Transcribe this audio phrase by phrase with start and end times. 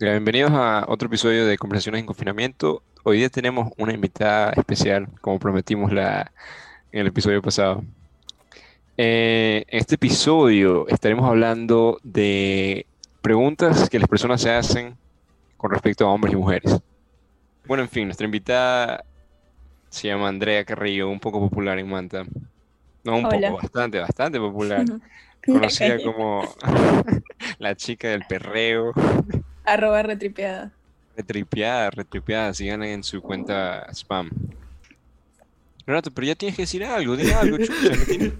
[0.00, 2.82] Bienvenidos a otro episodio de Conversaciones en Confinamiento.
[3.04, 6.32] Hoy día tenemos una invitada especial, como prometimos la,
[6.90, 7.84] en el episodio pasado.
[8.96, 12.86] Eh, en este episodio estaremos hablando de
[13.22, 14.96] preguntas que las personas se hacen
[15.56, 16.80] con respecto a hombres y mujeres.
[17.64, 19.04] Bueno, en fin, nuestra invitada
[19.90, 22.24] se llama Andrea Carrillo, un poco popular en Manta.
[23.04, 23.48] No, un Hola.
[23.48, 24.84] poco, bastante, bastante popular.
[25.46, 26.42] Conocida como
[27.58, 28.92] la chica del perreo.
[29.64, 30.72] Arroba retripeada.
[31.16, 34.30] Retripeada, retripeada, síganla en su cuenta spam.
[35.86, 38.32] Renato, pero ya tienes que decir algo, di algo, chucha, no tienes-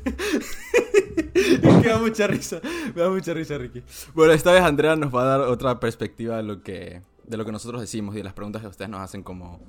[1.82, 2.60] me da mucha risa,
[2.94, 3.82] me da mucha risa, Ricky.
[4.14, 7.44] Bueno, esta vez Andrea nos va a dar otra perspectiva de lo que, de lo
[7.44, 9.60] que nosotros decimos y de las preguntas que ustedes nos hacen como,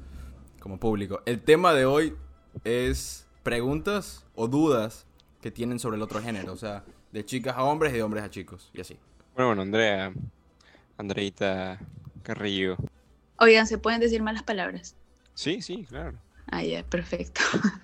[0.61, 1.21] como público.
[1.25, 2.15] El tema de hoy
[2.63, 5.05] es preguntas o dudas
[5.41, 8.23] que tienen sobre el otro género, o sea, de chicas a hombres y de hombres
[8.23, 8.97] a chicos, y así.
[9.35, 10.13] Bueno, bueno, Andrea,
[10.97, 11.79] Andreita
[12.23, 12.77] Carrillo.
[13.37, 14.97] Oigan, ¿se pueden decir malas palabras?
[15.33, 16.21] Sí, sí, claro.
[16.51, 17.41] Ah, ya, perfecto.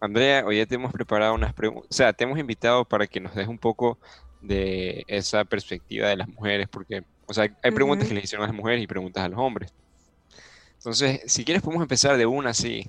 [0.00, 3.20] Andrea, hoy ya te hemos preparado unas preguntas, o sea, te hemos invitado para que
[3.20, 3.98] nos des un poco
[4.40, 8.08] de esa perspectiva de las mujeres, porque, o sea, hay preguntas Ujú.
[8.08, 9.72] que les hicieron a las mujeres y preguntas a los hombres.
[10.78, 12.84] Entonces, si quieres podemos empezar de una así,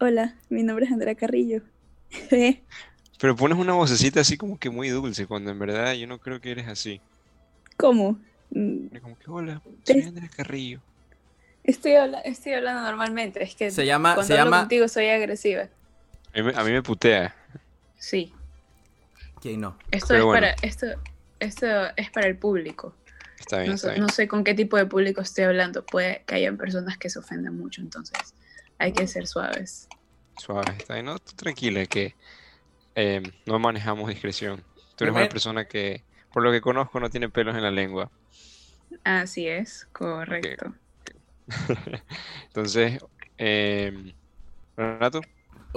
[0.00, 1.62] Hola, mi nombre es Andrea Carrillo.
[3.18, 6.40] pero pones una vocecita así como que muy dulce, cuando en verdad yo no creo
[6.40, 7.02] que eres así.
[7.78, 8.20] ¿Cómo?
[8.50, 10.80] Mm, Como que, hola, soy Andrea Carrillo.
[11.64, 14.60] Estoy, habla- estoy hablando normalmente, es que Se llama, cuando se hablo llama...
[14.62, 15.62] contigo soy agresiva.
[15.62, 17.34] A mí, me- a mí me putea.
[17.98, 18.32] Sí.
[19.40, 19.76] ¿Quién no?
[19.90, 20.46] Esto Pero es bueno.
[20.46, 20.86] para esto
[21.40, 21.66] esto
[21.96, 22.94] es para el público.
[23.38, 24.02] Está bien, No está sé, bien.
[24.02, 25.84] no sé con qué tipo de público estoy hablando.
[25.84, 28.16] Puede que hayan personas que se ofenden mucho, entonces
[28.78, 29.88] hay que ser suaves.
[30.38, 31.06] Suave, está bien.
[31.06, 32.14] No, tú tranquila, que
[32.94, 34.62] eh, no manejamos discreción.
[34.96, 38.10] Tú eres una persona que, por lo que conozco, no tiene pelos en la lengua.
[39.04, 40.74] Así es, correcto.
[42.48, 42.98] Entonces,
[43.38, 44.14] eh,
[44.76, 45.20] Renato,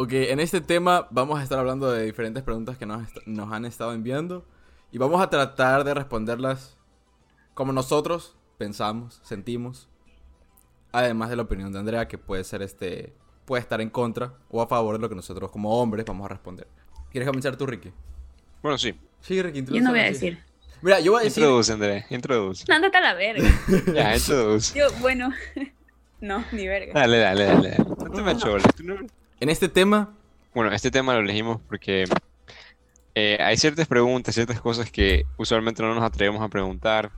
[0.02, 3.04] Ok, en este tema vamos a estar hablando de diferentes preguntas que nos,
[3.52, 4.46] han estado enviando
[4.94, 6.78] y vamos a tratar de responderlas
[7.54, 9.90] como nosotros pensamos, sentimos,
[10.94, 14.62] además de la opinión de Andrea que puede ser este, puede estar en contra o
[14.62, 16.68] a favor de lo que nosotros como hombres vamos a responder.
[17.12, 17.92] ¿Quieres comenzar tú, Ricky?
[18.62, 20.40] bueno, sí, Sí, Ricky, Yo no voy a decir.
[20.82, 21.44] Mira, yo voy a decir...
[21.44, 22.66] introduce, André, introduce.
[22.72, 23.50] Ándate a la verga.
[23.94, 24.78] Ya, introduce.
[24.78, 25.30] Yo, bueno,
[26.22, 26.94] no, ni verga.
[26.94, 27.78] Dale, dale, dale.
[27.78, 28.96] No te me acholes, tú no-
[29.40, 30.14] En este tema,
[30.54, 32.06] Bueno, este tema lo elegimos porque
[33.16, 37.12] eh, hay ciertas preguntas, ciertas cosas que usualmente no nos atrevemos a preguntar.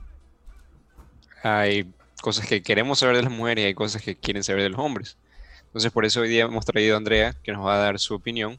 [1.42, 1.90] Hay
[2.20, 4.78] cosas que queremos saber de las mujeres y hay cosas que quieren saber de los
[4.80, 5.16] hombres.
[5.66, 8.14] Entonces, por eso hoy día hemos traído a Andrea, que nos va a dar su
[8.14, 8.58] opinión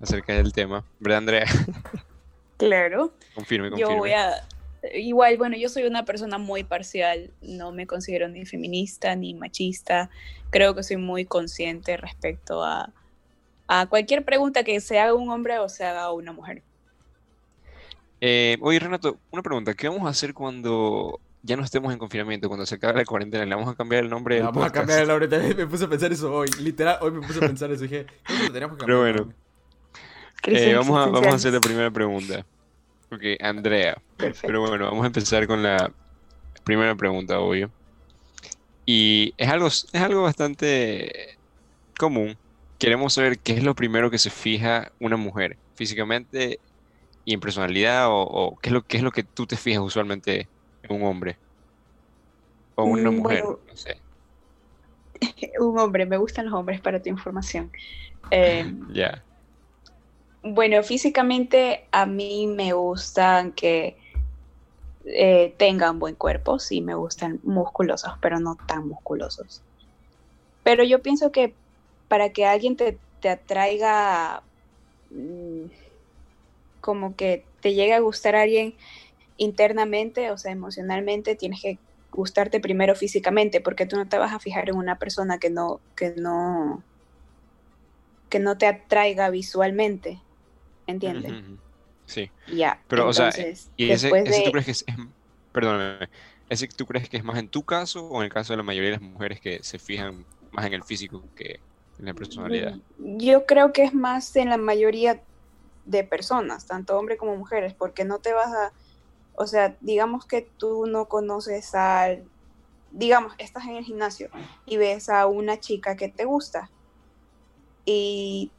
[0.00, 0.84] acerca del tema.
[1.00, 1.46] ¿Verdad, Andrea?
[2.66, 3.12] Claro.
[3.34, 3.96] confirme, Yo confirme.
[3.98, 4.46] voy a...
[4.94, 7.30] Igual, bueno, yo soy una persona muy parcial.
[7.40, 10.10] No me considero ni feminista ni machista.
[10.50, 12.90] Creo que soy muy consciente respecto a,
[13.68, 16.62] a cualquier pregunta que se haga un hombre o se haga una mujer.
[18.20, 19.74] Eh, oye, Renato, una pregunta.
[19.74, 23.44] ¿Qué vamos a hacer cuando ya no estemos en confinamiento, cuando se acabe la cuarentena?
[23.44, 24.76] ¿Le vamos a cambiar el nombre del vamos a podcast?
[24.76, 25.28] cambiar el nombre.
[25.28, 26.48] también Me puse a pensar eso hoy.
[26.60, 27.82] Literal, hoy me puse a pensar eso.
[27.84, 29.34] Dije, que lo teníamos que Pero cambiar el bueno.
[30.50, 32.46] Eh, vamos, a, vamos a hacer la primera pregunta.
[33.10, 33.96] Ok, Andrea.
[34.16, 34.46] Perfecto.
[34.46, 35.94] Pero bueno, vamos a empezar con la
[36.64, 37.72] primera pregunta, obvio.
[38.84, 41.38] Y es algo, es algo bastante
[41.98, 42.38] común.
[42.78, 46.62] Queremos saber qué es lo primero que se fija una mujer, físicamente
[47.24, 49.82] y en personalidad, o, o qué es lo, qué es lo que tú te fijas
[49.82, 50.50] usualmente
[50.82, 51.40] en un hombre.
[52.76, 54.02] O una Mm, mujer, no sé.
[55.60, 57.70] Un hombre, me gustan los hombres para tu información.
[58.30, 58.64] Eh,
[58.94, 59.24] Ya.
[60.42, 63.96] Bueno, físicamente a mí me gustan que
[65.04, 69.62] eh, tengan buen cuerpo, sí me gustan musculosos, pero no tan musculosos.
[70.64, 71.54] Pero yo pienso que
[72.08, 74.42] para que alguien te, te atraiga,
[75.10, 75.66] mm,
[76.80, 78.74] como que te llegue a gustar a alguien
[79.36, 81.78] internamente, o sea, emocionalmente, tienes que
[82.10, 85.80] gustarte primero físicamente, porque tú no te vas a fijar en una persona que no,
[85.96, 86.82] que no,
[88.28, 90.18] que no te atraiga visualmente.
[90.86, 91.32] ¿Entiendes?
[92.06, 92.30] Sí.
[92.46, 92.82] Ya.
[92.88, 93.30] Pero, o sea,
[93.76, 94.96] ¿Y ese, ese de- tú crees que es, es-
[95.52, 96.08] perdóname,
[96.48, 98.62] ese tú crees que es más en tu caso o en el caso de la
[98.62, 101.60] mayoría de las mujeres que se fijan más en el físico que
[101.98, 102.78] en la personalidad?
[102.98, 105.22] Yo creo que es más en la mayoría
[105.84, 108.72] de personas, tanto hombres como mujeres, porque no te vas a,
[109.32, 112.30] o sea, digamos que tú no conoces al,
[112.90, 114.30] digamos, estás en el gimnasio
[114.66, 116.70] y ves a una chica que te gusta
[117.84, 118.52] y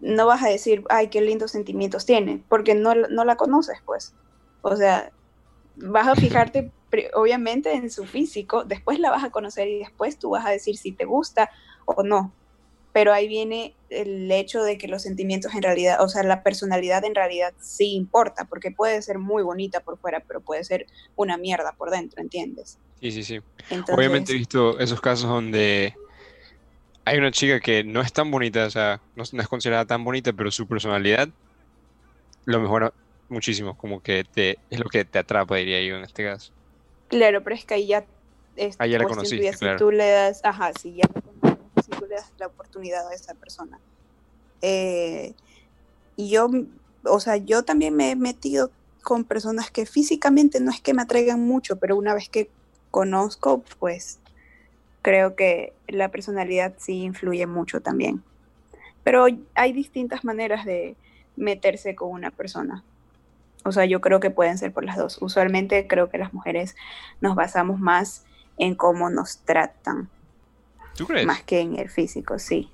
[0.00, 4.14] no vas a decir, ay, qué lindos sentimientos tiene, porque no, no la conoces, pues.
[4.62, 5.10] O sea,
[5.76, 6.70] vas a fijarte
[7.14, 10.76] obviamente en su físico, después la vas a conocer y después tú vas a decir
[10.76, 11.50] si te gusta
[11.84, 12.32] o no.
[12.92, 17.04] Pero ahí viene el hecho de que los sentimientos en realidad, o sea, la personalidad
[17.04, 21.36] en realidad sí importa, porque puede ser muy bonita por fuera, pero puede ser una
[21.36, 22.78] mierda por dentro, ¿entiendes?
[23.00, 23.40] Sí, sí, sí.
[23.68, 25.94] Entonces, Obviamente he visto esos casos donde
[27.06, 30.02] hay una chica que no es tan bonita, o sea, no, no es considerada tan
[30.02, 31.28] bonita, pero su personalidad
[32.46, 32.92] lo mejora
[33.28, 36.52] muchísimo, como que te, es lo que te atrapa, diría yo en este caso.
[37.08, 38.04] Claro, pero es que ahí ya
[38.56, 39.78] es Ah, ya la conociste, tuya, si claro.
[39.78, 41.04] tú le das, ajá, si ya
[41.80, 43.78] si tú le das la oportunidad a esa persona.
[44.60, 45.32] Eh,
[46.16, 46.50] y yo,
[47.04, 48.72] o sea, yo también me he metido
[49.04, 52.50] con personas que físicamente no es que me atraigan mucho, pero una vez que
[52.90, 54.18] conozco, pues
[55.06, 58.24] creo que la personalidad sí influye mucho también.
[59.04, 60.96] Pero hay distintas maneras de
[61.36, 62.82] meterse con una persona.
[63.64, 65.18] O sea, yo creo que pueden ser por las dos.
[65.22, 66.74] Usualmente creo que las mujeres
[67.20, 68.24] nos basamos más
[68.58, 70.08] en cómo nos tratan,
[70.96, 71.24] ¿Tú crees?
[71.24, 72.72] más que en el físico, sí.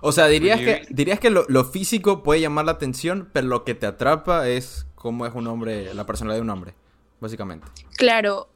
[0.00, 3.62] O sea, dirías que, dirías que lo, lo físico puede llamar la atención, pero lo
[3.62, 6.72] que te atrapa es cómo es un hombre, la personalidad de un hombre,
[7.20, 7.66] básicamente.
[7.98, 8.48] Claro,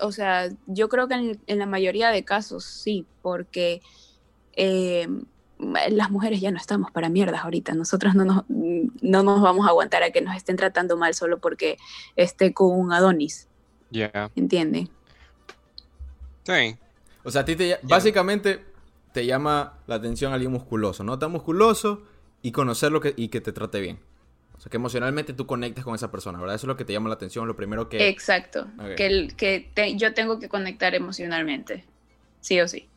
[0.00, 3.82] o sea, yo creo que en, en la mayoría de casos sí, porque
[4.54, 5.08] eh,
[5.58, 7.74] las mujeres ya no estamos para mierdas ahorita.
[7.74, 11.38] Nosotros no nos, no nos vamos a aguantar a que nos estén tratando mal solo
[11.38, 11.78] porque
[12.14, 13.48] esté con un Adonis,
[13.90, 14.30] Ya.
[14.36, 14.90] ¿entienden?
[16.44, 16.76] Sí.
[17.24, 18.64] O sea, a ti te, básicamente
[19.12, 22.02] te llama la atención alguien musculoso, no tan musculoso
[22.42, 23.98] y conocerlo que, y que te trate bien.
[24.66, 26.56] Sea, que emocionalmente tú conectes con esa persona, ¿verdad?
[26.56, 28.08] Eso es lo que te llama la atención, lo primero que...
[28.08, 28.66] Exacto,
[28.96, 31.84] que, el- que te- yo tengo que conectar emocionalmente,
[32.40, 32.88] sí o sí.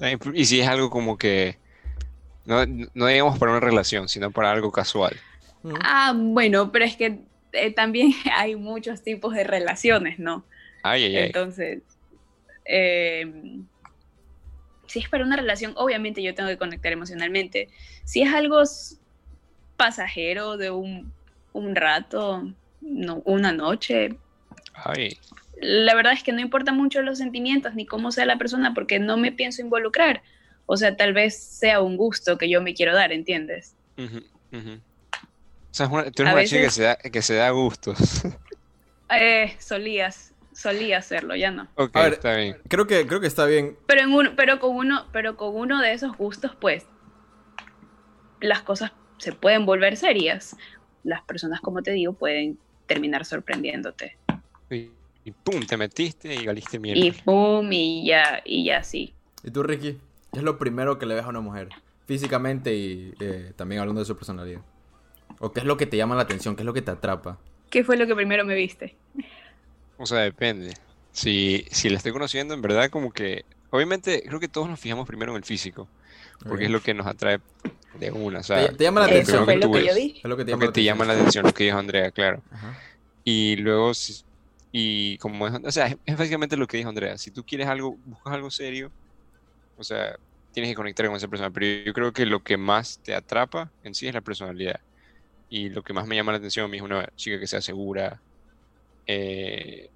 [0.00, 1.58] Ay, Y si es algo como que,
[2.44, 5.16] no, no digamos para una relación, sino para algo casual.
[5.82, 7.18] Ah, bueno, pero es que
[7.52, 10.46] eh, también hay muchos tipos de relaciones, ¿no?
[10.82, 11.26] Ay, ay, ay.
[11.26, 11.82] Entonces,
[12.66, 13.32] eh,
[14.86, 17.68] si es para una relación, obviamente yo tengo que conectar emocionalmente.
[18.04, 18.62] Si es algo
[19.80, 21.10] pasajero de un,
[21.54, 22.46] un rato,
[22.82, 24.10] no, una noche,
[24.74, 25.18] Ay.
[25.56, 28.98] la verdad es que no importa mucho los sentimientos ni cómo sea la persona porque
[28.98, 30.22] no me pienso involucrar.
[30.66, 33.74] O sea, tal vez sea un gusto que yo me quiero dar, ¿entiendes?
[33.96, 34.18] Ujú,
[34.52, 34.72] ujú.
[34.74, 37.48] O sea, es una- tú eres A una chica que se da, que se da
[37.50, 37.98] gustos.
[39.12, 41.66] Eh, solías, solía hacerlo, ya no.
[41.74, 42.12] ok, ver.
[42.12, 42.56] está bien.
[42.68, 43.76] Creo, que, creo que está bien.
[43.86, 46.84] Pero, en un, pero, con uno, pero con uno de esos gustos, pues,
[48.40, 50.56] las cosas se pueden volver serias.
[51.04, 54.18] Las personas, como te digo, pueden terminar sorprendiéndote.
[54.70, 54.92] Y,
[55.24, 57.12] y pum, te metiste y valiste Y mierda.
[57.12, 59.16] pum, y ya, y ya sí.
[59.42, 60.00] ¿Y tú, Ricky?
[60.32, 61.74] ¿Qué es lo primero que le ves a una mujer?
[62.06, 64.62] Físicamente y eh, también hablando de su personalidad.
[65.38, 66.56] ¿O qué es lo que te llama la atención?
[66.56, 67.40] ¿Qué es lo que te atrapa?
[67.70, 68.98] ¿Qué fue lo que primero me viste?
[69.96, 70.78] O sea, depende.
[71.12, 73.44] Si, si la estoy conociendo, en verdad, como que.
[73.70, 75.90] Obviamente, creo que todos nos fijamos primero en el físico.
[76.46, 76.66] Porque Ok.
[76.66, 77.40] es lo que nos atrae
[77.98, 78.40] de una.
[78.40, 79.40] O sea, Te, te llama la lo atención.
[79.40, 79.94] Lo que yo ves.
[79.96, 80.18] dije.
[80.18, 81.44] Es lo que te lo llama que la te llama la atención.
[81.46, 82.42] lo que dijo Andrea, claro.
[82.50, 82.78] Ajá.
[83.24, 83.92] Y luego,
[84.72, 87.18] y como es, o sea, es, básicamente lo que dijo Andrea.
[87.18, 88.92] Si tú quieres algo, buscas algo serio,
[89.76, 90.16] o sea,
[90.52, 91.50] tienes que conectar con esa persona.
[91.50, 94.80] Pero yo, yo creo que lo que más te atrapa en sí es la personalidad.
[95.48, 97.60] Y lo que más me llama la atención a mí es una chica que sea
[97.60, 98.20] segura.
[99.06, 99.90] eh,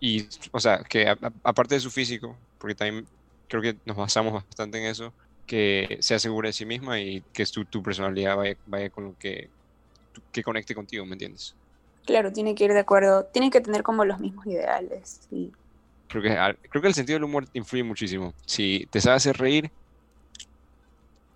[0.00, 3.06] y, o sea, que a- a- aparte de su físico, porque también
[3.48, 5.12] creo que nos basamos bastante en eso,
[5.46, 9.16] que sea segura de sí misma y que tu, tu personalidad vaya, vaya con lo
[9.16, 9.50] que,
[10.32, 11.56] que conecte contigo, ¿me entiendes?
[12.06, 15.20] Claro, tiene que ir de acuerdo, tiene que tener como los mismos ideales.
[15.28, 15.52] sí.
[16.08, 18.34] Creo que, al- creo que el sentido del humor influye muchísimo.
[18.46, 19.70] Si te sabe hacer reír,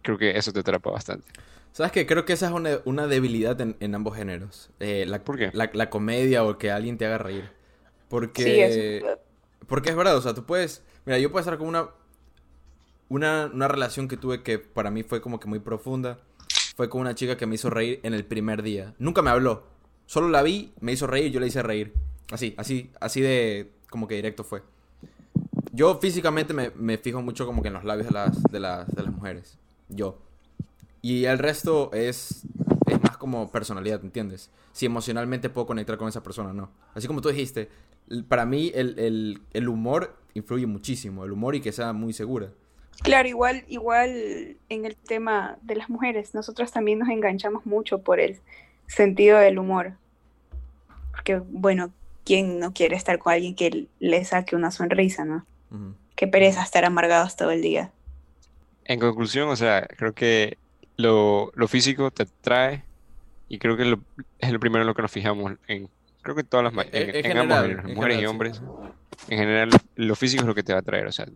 [0.03, 1.27] creo que eso te atrapa bastante.
[1.73, 2.07] ¿Sabes qué?
[2.07, 4.71] Creo que esa es una, una debilidad en, en ambos géneros.
[4.81, 5.51] Eh, la, ¿Por qué?
[5.53, 7.51] La, la comedia o que alguien te haga reír.
[8.09, 9.01] Porque...
[9.01, 9.07] Sí.
[9.67, 10.83] Porque es verdad, o sea, tú puedes...
[11.05, 11.91] Mira, yo puedo estar con una,
[13.09, 13.51] una...
[13.53, 16.19] Una relación que tuve que para mí fue como que muy profunda.
[16.77, 18.95] Fue con una chica que me hizo reír en el primer día.
[18.99, 19.65] Nunca me habló.
[20.07, 21.93] Solo la vi, me hizo reír, yo le hice reír.
[22.31, 23.71] Así, así, así de...
[23.91, 24.63] Como que directo fue.
[25.73, 28.89] Yo físicamente me, me fijo mucho como que en los labios de las, de las,
[28.95, 29.59] de las mujeres.
[29.89, 30.19] Yo.
[31.03, 32.43] Y el resto es,
[32.87, 34.51] es más como personalidad, ¿entiendes?
[34.73, 36.71] Si emocionalmente puedo conectar con esa persona, no.
[36.95, 37.69] Así como tú dijiste,
[38.29, 41.25] para mí el, el- el humor influye muchísimo.
[41.25, 42.51] El humor y que sea muy segura.
[43.03, 48.21] Claro, igual, igual en el tema de las mujeres, nosotros también nos enganchamos mucho por
[48.21, 48.39] el
[48.87, 49.93] sentido del humor.
[51.13, 51.91] Porque, bueno,
[52.25, 55.47] ¿quién no quiere estar con alguien que le saque una sonrisa, no?
[55.71, 55.95] Ujú.
[56.17, 57.91] Qué pereza estar amargados todo el día.
[58.85, 60.59] En conclusión, o sea, creo que
[60.97, 62.83] lo, lo físico te atrae
[63.49, 64.01] y creo que lo-
[64.39, 65.89] es lo primero en lo que nos fijamos en
[66.23, 68.27] creo que todas las ma- En- en, en en ambos general, géneros, en mujeres y
[68.27, 68.63] hombres,
[69.29, 71.27] en general lo físico es lo que te va a traer, o sea,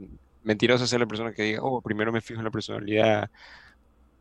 [0.43, 3.29] mentirosa ser la persona que diga, oh, primero me fijo en la personalidad,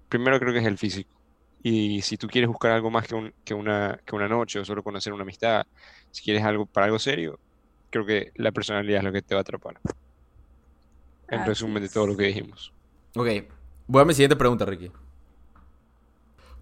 [0.10, 1.22] primero creo que es el físico.
[1.64, 4.66] Y si tú quieres buscar algo más que, un- que una, que una noche o
[4.66, 5.64] solo conocer una amistad,
[6.10, 7.40] si quieres algo para algo serio,
[7.90, 9.80] creo que la personalidad es lo que te va a atrapar.
[11.30, 12.74] En resumen de todo lo que dijimos.
[13.16, 13.28] Ok,
[13.88, 14.92] voy a mi siguiente pregunta, Ricky.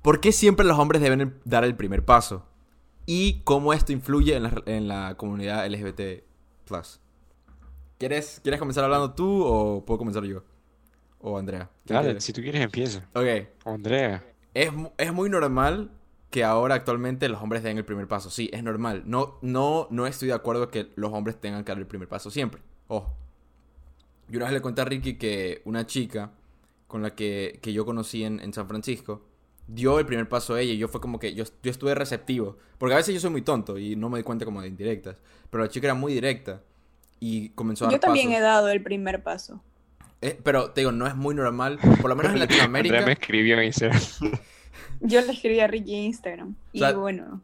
[0.01, 2.45] ¿Por qué siempre los hombres deben dar el primer paso?
[3.05, 6.28] ¿Y cómo esto influye en la, en la comunidad LGBT+.
[7.97, 10.43] ¿Quieres, ¿Quieres comenzar hablando tú o puedo comenzar yo?
[11.19, 11.69] O Andrea.
[11.85, 13.09] ¿Quién Dale, si tú quieres empieza.
[13.13, 13.25] Ok,
[13.65, 14.23] Andrea.
[14.53, 15.91] es, es muy normal
[16.29, 18.29] que ahora actualmente los hombres den el primer paso.
[18.29, 19.03] Sí, es normal.
[19.05, 22.29] No, no, no estoy de acuerdo que los hombres tengan que dar el primer paso
[22.31, 22.61] siempre.
[22.87, 23.13] Ojo.
[24.29, 26.31] Yo una vez le conté a Ricky que una chica
[26.87, 29.23] con la que, que yo conocí en, en San Francisco
[29.71, 32.57] dio el primer paso a ella y yo fue como que yo, yo estuve receptivo.
[32.77, 35.17] Porque a veces yo soy muy tonto y no me doy cuenta como de indirectas.
[35.49, 36.61] Pero la chica era muy directa
[37.19, 38.39] y comenzó a dar Yo también pasos.
[38.39, 39.61] he dado el primer paso.
[40.21, 41.79] Eh, pero te digo, no es muy normal.
[42.01, 43.11] Por lo menos en Andrea me Latinoamérica.
[43.11, 44.01] escribió en Instagram.
[45.01, 46.55] Yo le escribí a Ricky en Instagram.
[46.73, 47.41] Y O sea, bueno,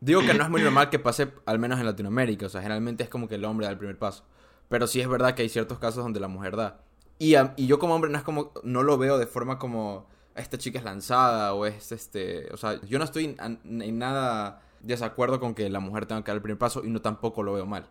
[0.00, 2.46] Digo que no es muy normal que pase, al menos en Latinoamérica.
[2.46, 4.24] O sea, generalmente es como que el hombre da el primer paso.
[4.68, 6.80] Pero sí es verdad que hay ciertos casos donde la mujer da.
[7.18, 10.08] Y, a- y yo como hombre no es como, no lo veo de forma como,
[10.34, 12.48] esta chica es lanzada o es este...
[12.52, 16.30] O sea, yo no estoy en, en nada desacuerdo con que la mujer tenga que
[16.30, 17.86] dar el primer paso y no tampoco lo veo mal.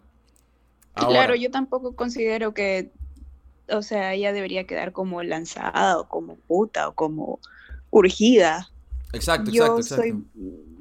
[0.96, 2.92] Ahora- claro, yo tampoco considero que,
[3.70, 7.40] o sea, ella debería quedar como lanzada o como puta o como
[7.90, 8.70] urgida.
[9.14, 10.04] Exacto, yo exacto, exacto.
[10.04, 10.26] soy,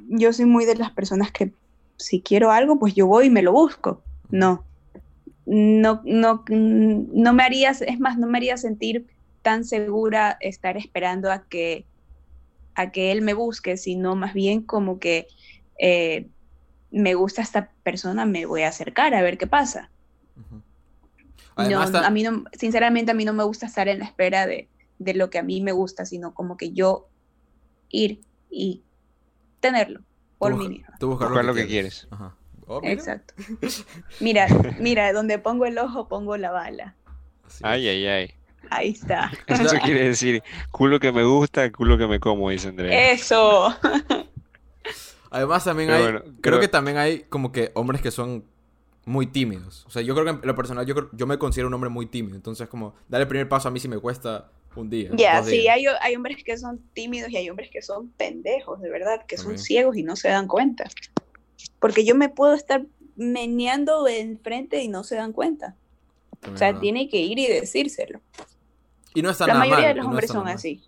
[0.09, 1.53] yo soy muy de las personas que
[1.97, 4.03] si quiero algo, pues yo voy y me lo busco.
[4.31, 4.65] No,
[5.47, 9.07] no, no, no me harías, es más, no me haría sentir
[9.43, 11.87] tan segura estar esperando a que,
[12.75, 15.27] a que él me busque, sino más bien como que
[15.79, 16.29] eh,
[16.91, 19.91] me gusta esta persona, me voy a acercar a ver qué pasa.
[20.41, 20.63] No,
[21.57, 24.69] Además, a mí no, sinceramente a mí no me gusta estar en la espera de,
[24.99, 27.09] de lo que a mí me gusta, sino como que yo
[27.89, 28.83] ir y
[29.61, 30.01] tenerlo
[30.39, 30.97] por tú mí misma.
[30.99, 32.07] tú buscar Buscar lo que quieres.
[32.11, 32.35] Ajá.
[32.67, 32.93] Oh, mira.
[32.93, 33.35] Exacto.
[34.21, 34.47] Mira,
[34.79, 36.97] mira, donde pongo el ojo pongo la bala.
[37.63, 38.35] Ay, ay, ay.
[38.69, 39.33] Ahí está.
[39.47, 43.13] Eso quiere decir culo que me gusta, culo que me como, dice Andrea.
[43.13, 43.75] Eso.
[45.31, 48.45] Además también Pero hay, bueno, creo pero- que también hay como que hombres que son
[49.05, 49.85] muy tímidos.
[49.87, 51.91] O sea, yo creo que en lo personal yo, creo- yo me considero un hombre
[51.91, 52.37] muy tímido.
[52.37, 55.11] Entonces como dar el primer paso a mí sí me cuesta un día.
[55.15, 58.81] Ya, dos sí, hay, hay hombres que son tímidos y hay hombres que son pendejos,
[58.81, 60.85] de verdad, que son ciegos y no se dan cuenta.
[61.79, 62.85] Porque yo me puedo estar
[63.17, 65.77] meneando enfrente y no se dan cuenta.
[66.43, 66.81] O sea, verdad.
[66.81, 68.21] tiene que ir y decírselo.
[69.15, 70.55] Y no está La nada mayoría mal, de los no hombres son mal.
[70.55, 70.83] así.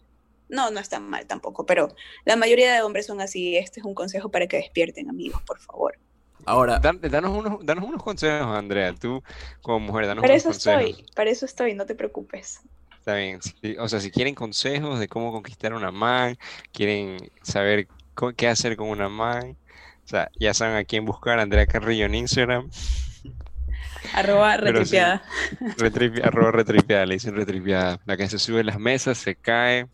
[0.49, 1.95] No, no está mal tampoco, pero
[2.25, 3.57] la mayoría de hombres son así.
[3.57, 5.99] Este es un consejo para que despierten, amigos, por favor.
[6.45, 8.93] Ahora, Dan- danos unos, danos unos consejos, Andrea.
[8.95, 9.23] Tú,
[9.63, 10.83] como mujer, danos Para unos eso consejos.
[10.91, 12.61] estoy, para eso estoy, no te preocupes.
[12.99, 13.41] Está bien.
[13.79, 16.37] o sea, si quieren consejos de cómo conquistar a una man,
[16.73, 17.89] quieren saber
[18.37, 19.57] qué hacer con una man,
[20.05, 22.71] o sea, ya saben a quién buscar, Andrea Carrillo en Instagram,
[24.15, 24.97] Arroba Pero sí.
[26.23, 29.87] arroba retripeada, le dicen retripeada, la que se sube a las mesas, se cae.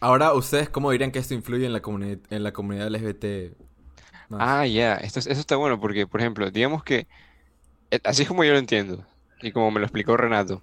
[0.00, 3.56] ahora ustedes cómo dirían que esto influye en la comunidad en la comunidad LGBT.
[4.28, 4.40] más?
[4.40, 7.06] Ah, ya, esto, es- eso está bueno porque, por ejemplo, digamos que,
[7.90, 9.06] eh, así es como yo lo entiendo,
[9.42, 10.62] y como me lo explicó Renato,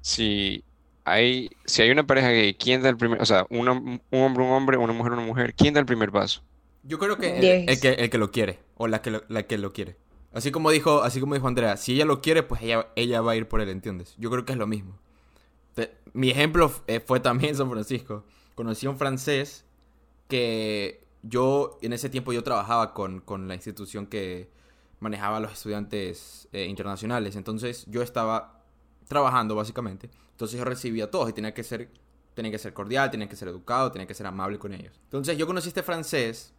[0.00, 0.64] si
[1.04, 4.44] hay, si hay una pareja gay, ¿quién da el primer, o sea, una- un hombre,
[4.44, 6.42] un hombre, una mujer, una mujer, ¿quién da el primer paso?
[6.82, 9.58] Yo creo que el, que el que lo quiere o la que lo, la que
[9.58, 9.96] lo quiere.
[10.32, 13.32] Así como dijo, así como dijo Andrea, si ella lo quiere, pues ella, ella va
[13.32, 14.14] a ir por él, ¿entiendes?
[14.16, 14.98] Yo creo que es lo mismo.
[16.12, 18.24] Mi ejemplo eh, fue también en San Francisco.
[18.54, 19.64] Conocí a un francés
[20.28, 24.48] que yo, en ese tiempo yo trabajaba con, con la institución que
[25.00, 27.36] manejaba a los estudiantes eh, internacionales.
[27.36, 28.62] Entonces yo estaba
[29.08, 30.10] trabajando básicamente.
[30.32, 31.90] Entonces yo recibía a todos y tenía que ser,
[32.34, 34.98] tenía que ser cordial, tenía que ser educado, tenía que ser amable con ellos.
[35.04, 36.52] Entonces yo conocí este francés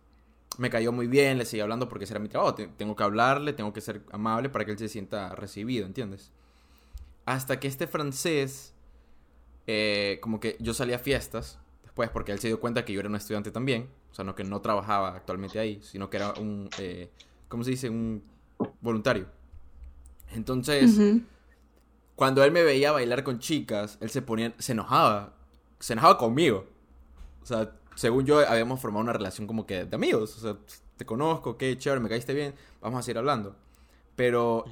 [0.58, 2.55] me cayó muy bien, le seguí hablando porque ese era mi trabajo.
[2.55, 6.31] Te- Tengo que hablarle, tengo que ser amable para que él se sienta recibido, ¿entiendes?
[7.25, 8.74] Hasta que este francés,
[9.67, 13.00] eh, como que yo salía a fiestas después porque él se dio cuenta que yo
[13.00, 13.89] era un estudiante también.
[14.12, 17.10] O sea, no que no trabajaba actualmente ahí, sino que era un, eh,
[17.48, 17.89] ¿cómo se dice?
[17.89, 18.24] Un
[18.81, 19.27] voluntario.
[20.34, 20.98] Entonces,
[22.15, 25.34] cuando él me veía bailar con chicas, él se ponía, se enojaba,
[25.79, 26.67] se enojaba conmigo.
[27.41, 30.38] O sea, según yo habíamos formado una relación como que de amigos.
[30.38, 30.55] O sea,
[30.98, 33.55] te conozco, qué chévere, me caíste bien, vamos a seguir hablando.
[34.15, 34.65] Pero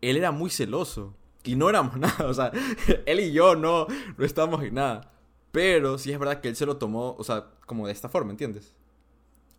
[0.00, 2.26] él era muy celoso y no éramos nada.
[2.26, 2.50] O sea,
[3.06, 3.86] él y yo no,
[4.16, 5.12] no estábamos en nada.
[5.52, 8.30] Pero sí es verdad que él se lo tomó, o sea, como de esta forma,
[8.30, 8.74] ¿entiendes?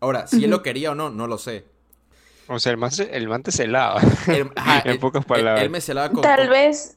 [0.00, 1.66] Ahora, si él lo quería o no, no lo sé.
[2.48, 4.00] O sea, el man, el man te celaba.
[4.26, 5.62] Él- ajá, En él- pocas él- palabras.
[5.62, 6.22] Él, me celaba con...
[6.22, 6.96] Tal con- vez,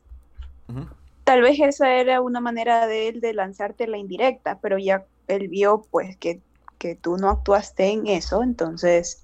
[0.70, 0.88] Ujú.
[1.24, 5.48] tal vez esa era una manera de él de lanzarte la indirecta, pero ya él
[5.48, 6.42] vio pues que,
[6.78, 9.24] que tú no actuaste en eso, entonces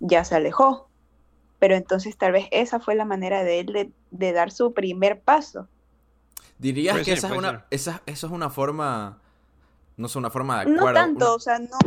[0.00, 0.88] ya se alejó.
[1.58, 5.20] Pero entonces tal vez esa fue la manera de él de, de dar su primer
[5.20, 5.68] paso.
[6.58, 9.20] ¿Dirías que ser, esa es, una, esa, eso es una forma...
[9.96, 10.94] No sé, una forma de No actuar.
[10.94, 11.78] tanto, una- o sea, no,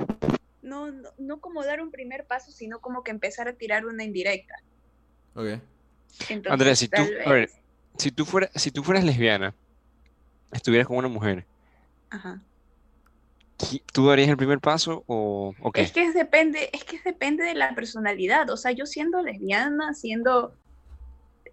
[0.62, 4.04] no, no, no como dar un primer paso, sino como que empezar a tirar una
[4.04, 4.56] indirecta.
[5.34, 5.60] Ok.
[6.30, 7.50] Entonces, Andrea, si tú, a ver,
[7.98, 9.54] si tú fueras, si tú fueras lesbiana,
[10.52, 11.46] estuvieras con una mujer,
[12.10, 12.40] Ajá.
[13.58, 15.82] ¿Qui- ¿tú darías el primer paso o, o qué?
[15.82, 18.50] Es que es depende, es que depende de la personalidad.
[18.50, 20.54] O sea, yo siendo lesbiana, siendo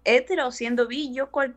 [0.05, 1.55] hetero, siendo bi, yo cual,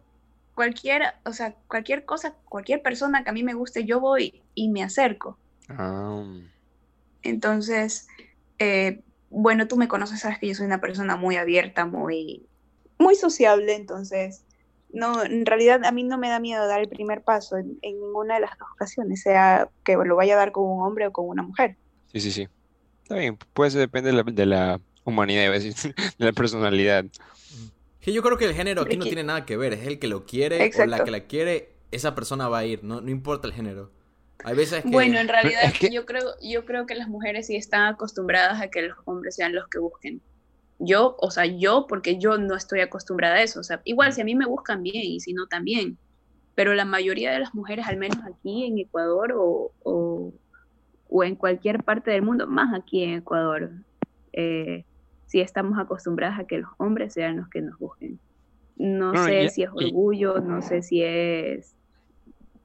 [0.55, 4.69] cualquier, o sea, cualquier cosa, cualquier persona que a mí me guste, yo voy y
[4.69, 5.39] me acerco.
[5.69, 6.23] Ah,
[7.23, 8.07] Entonces,
[8.59, 12.49] eh, bueno, tú me conoces, sabes que yo soy una persona muy abierta, muy,
[12.99, 14.46] muy sociable, entonces,
[14.97, 18.01] no, en realidad a mí no me da miedo dar el primer paso en, en
[18.01, 21.13] ninguna de las dos ocasiones, sea que lo vaya a dar con un hombre o
[21.13, 21.77] con una mujer.
[22.13, 22.49] sí, sí, sí.
[23.03, 26.33] Está bien, puede ser, depende de la, de la humanidad, iba a decir, de la
[26.33, 27.05] personalidad.
[28.01, 29.73] Que yo creo que el género aquí no tiene nada que ver.
[29.73, 32.83] Es el que lo quiere o la que la quiere, esa persona va a ir.
[32.83, 33.91] No, no importa el género.
[34.45, 34.89] Hay veces que...
[34.91, 38.61] Bueno, en realidad es que- yo creo, yo creo que las mujeres sí están acostumbradas
[38.61, 40.21] a que los hombres sean los que busquen.
[40.79, 43.61] Yo, o sea, yo, porque yo no estoy acostumbrada a eso.
[43.61, 45.99] O sea, igual si a mí me buscan bien y si no también.
[46.55, 50.35] Pero la mayoría de las mujeres, al menos aquí en Ecuador o, o,
[51.09, 53.73] o en cualquier parte del mundo, más aquí en Ecuador,
[54.33, 54.87] eh,
[55.27, 58.21] sí estamos acostumbradas a que los hombres sean los que nos busquen.
[58.77, 61.77] No No, sé si es y- orgullo, no sé si es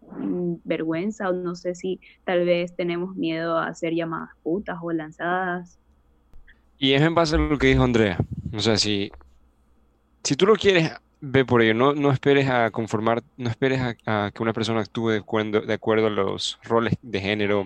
[0.01, 4.91] mm, vergüenza o no sé si tal vez tenemos miedo a hacer llamadas putas o
[4.91, 5.79] lanzadas.
[6.81, 8.17] Y es en base a lo que dijo Andrea.
[8.53, 9.11] O sea, si,
[10.23, 11.75] si tú lo quieres, ve por ello.
[11.75, 15.61] No, no esperes a conformar, no esperes a, a que una persona actúe de acuerdo,
[15.61, 17.65] de acuerdo a los roles de género,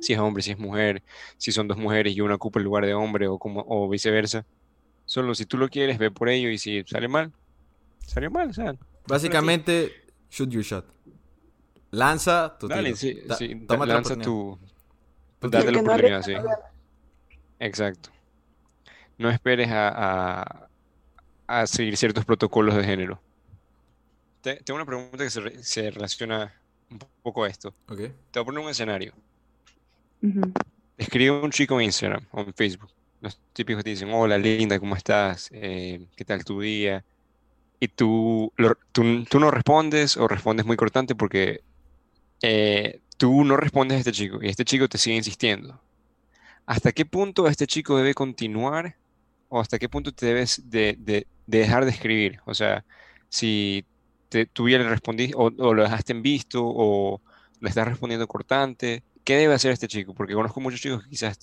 [0.00, 1.02] si es hombre, si es mujer,
[1.36, 4.46] si son dos mujeres y una ocupa el lugar de hombre o, como, o viceversa.
[5.04, 7.30] Solo si tú lo quieres, ve por ello y si sale mal,
[8.06, 8.48] salió mal.
[8.48, 8.74] O sea,
[9.06, 9.92] Básicamente,
[10.30, 10.86] shoot your shot.
[11.90, 12.96] Lanza tu dale, tiro.
[12.96, 14.24] sí, Da- sí, lanza oportunidad.
[14.24, 14.58] tu,
[15.40, 16.32] Tu date la no oportunidad, sí.
[17.58, 18.10] Exacto.
[19.20, 20.68] No esperes a, a-
[21.46, 23.20] a seguir ciertos protocolos de género.
[24.40, 26.54] Te- tengo una pregunta que se, re- se relaciona
[26.90, 27.74] un poco a esto.
[28.30, 29.12] Te voy a poner un escenario.
[30.96, 32.90] Te escribe un chico en Instagram o en Facebook.
[33.20, 35.50] Los típicos te dicen, hola linda, ¿cómo estás?
[35.52, 37.04] Eh, ¿qué tal tu día?
[37.78, 41.60] Y tú, lo- tú, tú no respondes o respondes muy cortante porque
[42.42, 45.78] eh, tú no respondes a este chico y este chico te sigue insistiendo.
[46.64, 48.96] ¿Hasta qué punto este chico debe continuar
[49.50, 52.40] o hasta qué punto te debes de, de- de dejar de escribir?
[52.46, 52.86] O sea,
[53.30, 53.86] si
[54.30, 57.22] te, tú ya le respondiste o, o lo dejaste en visto o
[57.60, 60.14] le estás respondiendo cortante, ¿qué debe hacer este chico?
[60.14, 61.38] Porque conozco muchos chicos que quizás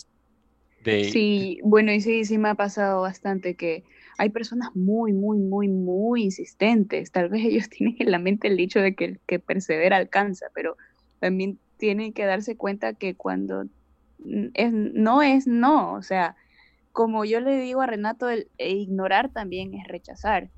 [0.79, 1.19] de...
[1.21, 3.85] Sí, bueno, y sí, sí me ha pasado bastante que
[4.17, 7.11] hay personas muy, muy, muy, muy insistentes.
[7.11, 10.47] Tal vez ellos tienen en la mente el dicho de que el que persevera alcanza,
[10.53, 10.75] pero
[11.19, 13.65] también tienen que darse cuenta que cuando
[14.53, 16.35] es, no es no, o sea,
[16.97, 20.49] como yo le digo a Renato, el e ignorar también es rechazar.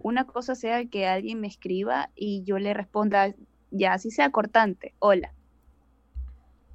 [0.00, 3.32] Una cosa sea que alguien me escriba y yo le responda,
[3.70, 5.32] ya así sea cortante, hola.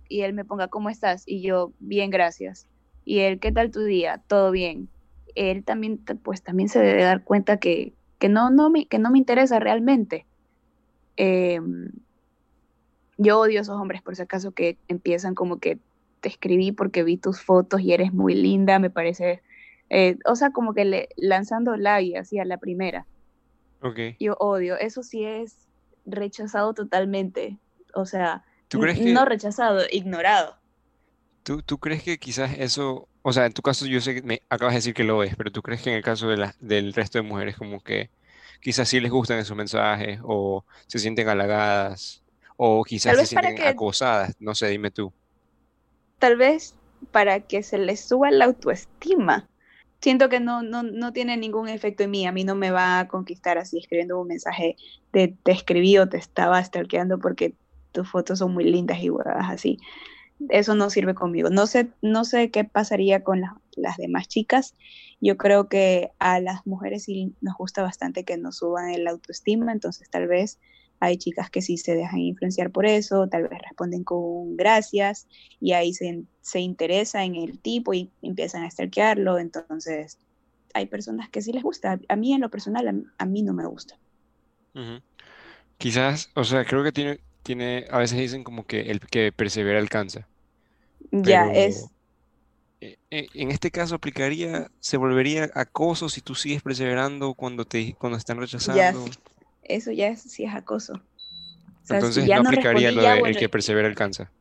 [0.08, 1.24] Y él me ponga, ¿cómo estás?
[1.26, 2.66] Y yo, bien, gracias.
[3.04, 4.22] Y él, ¿qué tal tu día?
[4.26, 4.88] Todo bien.
[5.36, 9.12] Él también, pues también se debe dar cuenta que, que, no, no me, que no
[9.12, 10.28] me interesa realmente.
[11.18, 11.92] Em,
[13.18, 15.78] yo odio a esos hombres, por si acaso, que empiezan como que
[16.20, 19.42] te escribí porque vi tus fotos y eres muy linda, me parece.
[19.90, 23.08] eh, o sea, como que le, lanzando like así a la primera.
[23.82, 24.00] Ok.
[24.20, 24.78] Yo odio.
[24.78, 25.68] Eso sí es
[26.06, 27.60] rechazado totalmente.
[27.94, 30.56] O sea, ¿Tú crees que, no rechazado, ignorado.
[31.44, 34.42] tú, tú crees que quizás eso, o sea, en tu caso yo sé que me
[34.50, 36.56] acabas de decir que lo es, pero tú crees que en el caso de la,
[36.60, 38.12] del resto de mujeres como que
[38.62, 42.24] quizás sí les gustan esos mensajes o se sienten halagadas
[42.58, 45.14] o quizás se sienten que- acosadas, no sé, dime tú.
[46.20, 46.76] Tal vez
[47.12, 49.50] para que se les suba la autoestima.
[50.02, 52.26] Siento que no, no, no tiene ningún efecto en mí.
[52.26, 54.76] A mí no me va a conquistar así escribiendo un mensaje
[55.12, 57.56] de te escribí o te estaba stalkeando porque
[57.92, 59.78] tus fotos son muy lindas y huevadas así.
[60.50, 61.50] Eso no sirve conmigo.
[61.50, 64.76] No sé, no sé qué pasaría con las, las demás chicas.
[65.20, 69.74] Yo creo que a las mujeres sí nos gusta bastante que nos suban el autoestima,
[69.74, 70.60] entonces tal vez
[71.00, 75.28] hay chicas que sí se dejan influenciar por eso, tal vez responden con gracias
[75.60, 80.20] y ahí se, se interesa en el tipo y empiezan a stalkearlo, entonces
[80.74, 82.00] hay personas que sí les gusta.
[82.10, 84.00] A mí en lo personal, a, a mí no me gusta.
[85.78, 89.80] Quizás, o sea, creo que tiene, tiene, a veces dicen como que el que persevera
[89.80, 90.28] alcanza,
[91.12, 91.90] Ya, pero es,
[92.82, 97.94] eh, eh, en este caso aplicaría, se volvería acoso si tú sigues perseverando cuando te,
[97.96, 99.06] cuando están ya, rechazando.
[99.70, 100.94] Eso ya es, sí es acoso.
[100.96, 104.32] O sea, si Entonces ya no no aplicaría lo de el que persevera alcanza.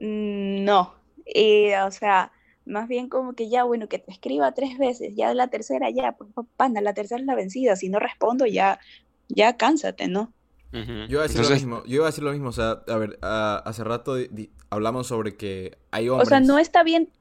[0.00, 0.94] mm, no.
[1.26, 2.32] Y, o sea,
[2.64, 6.12] más bien como que ya, bueno, que te escriba tres veces, ya la tercera, ya,
[6.12, 7.76] pues, pa- pana, la tercera es la vencida.
[7.76, 8.78] Si no respondo, ya,
[9.28, 10.34] ya cánsate, ¿no?
[11.06, 12.82] Yo iba a decir lo Entonces, mismo, yo iba a decir lo mismo, o sea,
[12.86, 16.60] a ver, ah, hace rato di- di- hablamos sobre que hay O sea, no hombres.
[16.60, 17.12] está bien,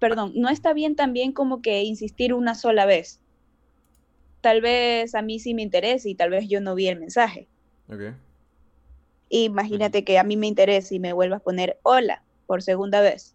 [0.00, 3.21] perdón, no está bien también como que insistir una sola vez.
[4.42, 7.48] Tal vez a mí sí me interesa y tal vez yo no vi el mensaje.
[7.88, 8.00] Ok.
[9.30, 13.34] Imagínate que a mí me interesa y me vuelvas a poner hola por segunda vez.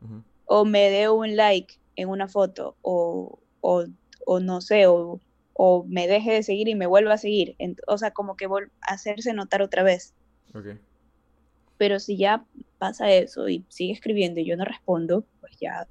[0.00, 0.24] ujú.
[0.46, 2.76] O me dé un like en una foto.
[2.82, 3.84] O, o,
[4.26, 5.20] o no sé, o,
[5.52, 7.54] o me deje de seguir y me vuelva a seguir.
[7.58, 8.48] Ent- o sea, como que
[8.80, 10.14] hacerse notar otra vez.
[10.54, 10.66] Ok.
[11.78, 12.46] Pero si ya
[12.78, 15.86] pasa eso y sigue escribiendo y yo no respondo, pues ya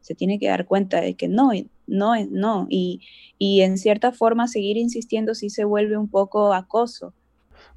[0.00, 1.52] se tiene que dar cuenta de que no,
[1.92, 2.66] no, es no.
[2.70, 3.02] Y,
[3.38, 7.14] y en cierta forma seguir insistiendo sí se vuelve un poco acoso.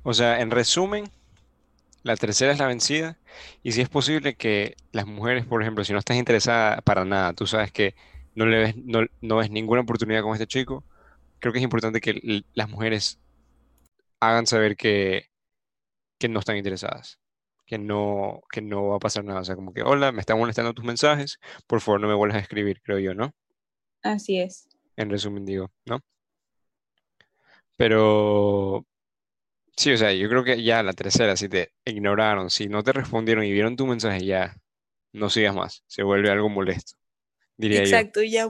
[0.03, 1.05] o sea, en resumen,
[2.03, 3.19] la tercera es la vencida.
[3.63, 7.33] Y si es posible que las mujeres, por ejemplo, si no estás interesada para nada,
[7.33, 7.95] tú sabes que
[8.35, 10.85] no le ves, no, no ves ninguna oportunidad con este chico,
[11.39, 13.19] creo que es importante que las mujeres
[14.19, 15.29] hagan saber que,
[16.19, 17.19] que no están interesadas,
[17.65, 19.41] que no, que no va a pasar nada.
[19.41, 22.37] O sea, como que, hola, me están molestando tus mensajes, por favor no me vuelvas
[22.37, 23.33] a escribir, creo yo, ¿no?
[24.05, 24.69] Así es.
[24.97, 25.99] En resumen, digo, ¿no?
[27.75, 28.85] Pero
[29.75, 32.93] sí, o sea, yo creo que ya la tercera, si te ignoraron, si no te
[32.93, 34.55] respondieron y vieron tu mensaje, ya
[35.11, 36.93] no sigas más, se vuelve algo molesto,
[37.57, 37.97] diría yo.
[37.97, 38.47] Exacto, ya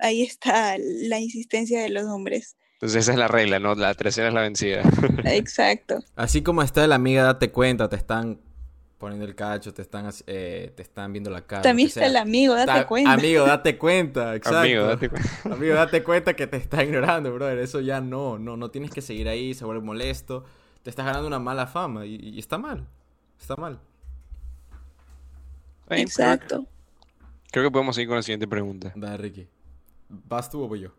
[0.00, 2.58] ahí está la insistencia de los hombres.
[2.74, 3.74] Entonces esa es la regla, ¿no?
[3.74, 4.82] La tercera es la vencida.
[5.24, 6.04] Exacto.
[6.14, 8.42] Así como está la amiga, date cuenta, te están
[9.00, 11.62] poniendo el cacho, te están, eh, te están viendo la cara.
[11.62, 12.08] También está sea.
[12.10, 13.12] el amigo, date Ta- cuenta.
[13.14, 14.58] Amigo, date cuenta, exacto.
[14.58, 15.30] Amigo, date cuenta.
[15.44, 17.58] Amigo, date cuenta que te está ignorando, brother.
[17.58, 20.44] Eso ya no, no, no tienes que seguir ahí, se vuelve molesto.
[20.82, 22.86] Te estás ganando una mala fama y, y está mal.
[23.40, 23.80] Está mal.
[25.88, 26.66] Exacto.
[27.50, 28.92] creo que podemos seguir con la siguiente pregunta.
[28.94, 29.48] Dale, Ricky.
[30.08, 30.90] ¿Vas tú o voy yo?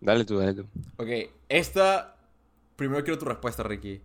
[0.00, 0.66] Dale tú, dale tú.
[0.96, 1.08] Ok,
[1.48, 2.14] esta.
[2.76, 4.00] Primero quiero tu respuesta, Ricky.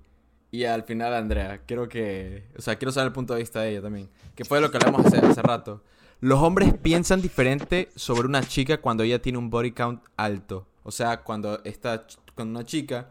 [0.53, 1.63] Y al final, Andrea.
[1.65, 2.43] Quiero que.
[2.55, 4.07] O sea, quiero saber el punto de vista de ella también.
[4.35, 5.81] Que fue lo que hablamos hace, hace rato.
[6.19, 10.67] Los hombres piensan diferente sobre una chica cuando ella tiene un body count alto.
[10.83, 13.09] O sea, cuando está con una chica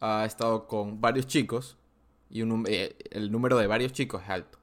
[0.00, 1.76] ha estado con varios chicos
[2.30, 4.58] y un eh, el número de varios chicos es alto.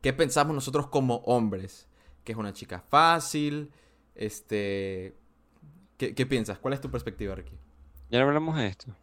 [0.00, 1.86] ¿Qué pensamos nosotros como hombres?
[2.24, 3.70] Que es una chica fácil,
[4.16, 5.14] este...
[5.96, 6.58] ¿Qué, qué piensas?
[6.58, 7.56] ¿Cuál es tu perspectiva, Ricky?
[8.10, 8.96] Ya hablamos de esto.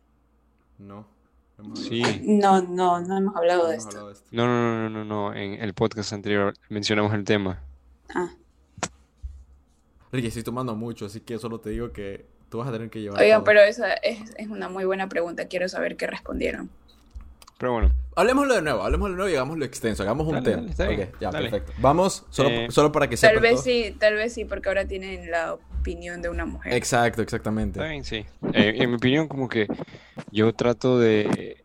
[0.78, 1.19] No.
[1.64, 2.02] No Sí.
[2.24, 3.90] No, no, no hemos hablado no de hemos esto.
[3.98, 4.28] hablado de esto.
[4.32, 5.34] No, no, no, no, no, no.
[5.36, 7.62] En el podcast anterior mencionamos el tema.
[8.14, 8.30] Ah.
[10.12, 13.02] Ricky, estoy tomando mucho, así que solo te digo que tú vas a tener que
[13.02, 13.44] llevar Oiga, todo.
[13.46, 15.48] pero esa es, es una muy buena pregunta.
[15.48, 16.70] Quiero saber qué respondieron.
[17.60, 20.04] Pero bueno, Hablemoslo de nuevo, hablemoslo de nuevo y hagámoslo extenso.
[20.04, 20.58] Hagamos un Dale, tema.
[20.62, 21.50] dale, está bien, Ok, ya, dale.
[21.52, 21.74] perfecto.
[21.82, 23.64] Vamos, solo, Eh, solo para que Tal sepan vez todo.
[23.64, 25.58] sí, tal vez sí, porque ahora tienen la
[25.92, 26.74] opinión de una mujer.
[26.74, 28.04] Exacto, exactamente.
[28.04, 28.26] sí.
[28.54, 29.68] Eh, en mi opinión, como que
[30.32, 31.64] yo trato de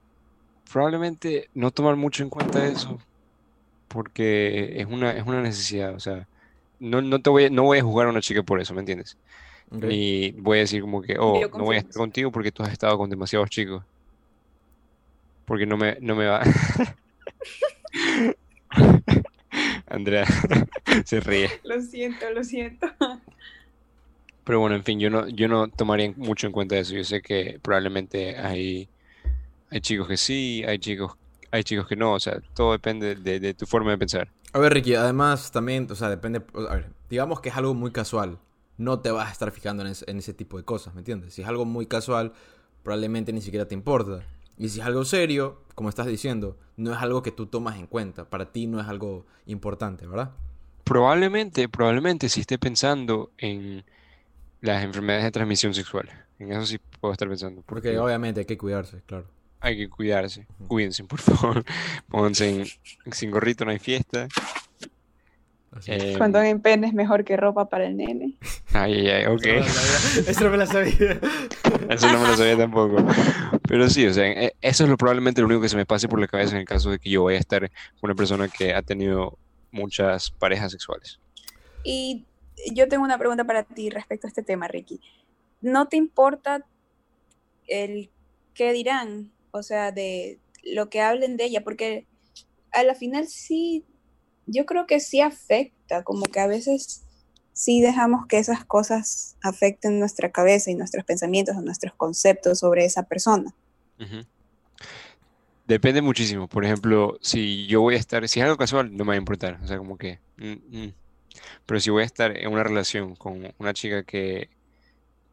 [0.73, 2.99] probablemente no tomar mucho en cuenta eso,
[3.89, 5.95] porque es una, es una necesidad.
[5.95, 6.27] O sea,
[6.81, 8.81] no, no te voy a, no voy a juzgar a una chica por eso, ¿me
[8.81, 9.17] entiendes?
[9.71, 9.85] Ok.
[9.85, 12.73] Ni voy a decir como que, oh, no voy a estar contigo porque tú has
[12.73, 13.83] estado con demasiados chicos.
[15.45, 16.43] Porque no me, no me va.
[19.87, 20.27] Andrea
[21.05, 21.51] se ríe.
[21.63, 22.87] Lo siento, lo siento.
[24.45, 26.95] Pero bueno, en fin, yo no, yo no tomaría mucho en cuenta eso.
[26.95, 28.89] Yo sé que probablemente hay,
[29.71, 31.15] hay chicos que sí, hay chicos,
[31.53, 32.15] hay chicos que no.
[32.15, 34.29] O sea, todo depende de, de tu forma de pensar.
[34.53, 36.43] A ver, Ricky, además también, o sea, depende.
[36.69, 38.39] A ver, digamos que es algo muy casual.
[38.77, 41.35] No te vas a estar fijando en, es- en ese tipo de cosas, ¿me entiendes?
[41.35, 42.33] Si es algo muy casual,
[42.83, 44.25] probablemente ni siquiera te importa.
[44.57, 47.87] Y si es algo serio, como estás diciendo, no es algo que tú tomas en
[47.87, 48.31] cuenta.
[48.31, 50.33] Para ti no es algo importante, ¿verdad?
[50.85, 53.85] Probablemente, probablemente si esté pensando en
[54.65, 56.09] las enfermedades de transmisión sexual.
[56.39, 57.63] En eso sí puedo estar pensando.
[57.67, 59.27] Porque Porque obviamente hay que cuidarse, claro.
[59.61, 60.47] hay que cuidarse.
[60.67, 61.65] Cuídense, por favor.
[62.09, 62.49] Pónganse
[63.05, 64.27] en- sin gorrito, no hay fiesta.
[65.87, 68.35] Eh, Condón en pene es mejor que ropa para el nene.
[68.73, 69.45] ay, ay, ay, ok.
[70.29, 71.19] Eso no me la sabía.
[71.91, 73.05] Eso no me lo sabía tampoco.
[73.67, 76.07] Pero sí, o sea, eh, eso es lo, probablemente lo único que se me pase
[76.09, 77.61] por la cabeza en el caso de que yo vaya a estar
[78.01, 79.37] con una persona que ha tenido
[79.73, 81.19] muchas parejas sexuales.
[81.83, 82.25] Y
[82.73, 85.01] yo tengo una pregunta para ti respecto a este tema, Ricky.
[85.61, 86.65] ¿No te importa
[87.67, 88.11] el
[88.55, 89.33] qué dirán?
[89.51, 92.07] O sea, de lo que hablen de ella, porque
[92.73, 93.85] a la final sí,
[94.47, 97.05] yo creo que sí afecta, como que a veces
[97.53, 102.85] sí dejamos que esas cosas afecten nuestra cabeza y nuestros pensamientos o nuestros conceptos sobre
[102.85, 103.55] esa persona.
[105.67, 106.49] Depende muchísimo.
[106.49, 109.19] Por ejemplo, si yo voy a estar, si es algo casual, no me va a
[109.19, 109.61] importar.
[109.63, 110.19] O sea, como que...
[110.37, 110.95] Mm, mm.
[111.67, 114.51] Pero si voy a estar en una relación con una chica que...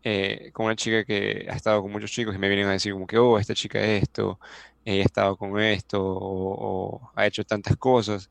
[0.03, 2.91] Eh, con una chica que ha estado con muchos chicos y me vienen a decir
[2.93, 4.39] como que, oh, esta chica es esto,
[4.83, 8.29] ella ha estado con esto, o, ha hecho tantas cosas.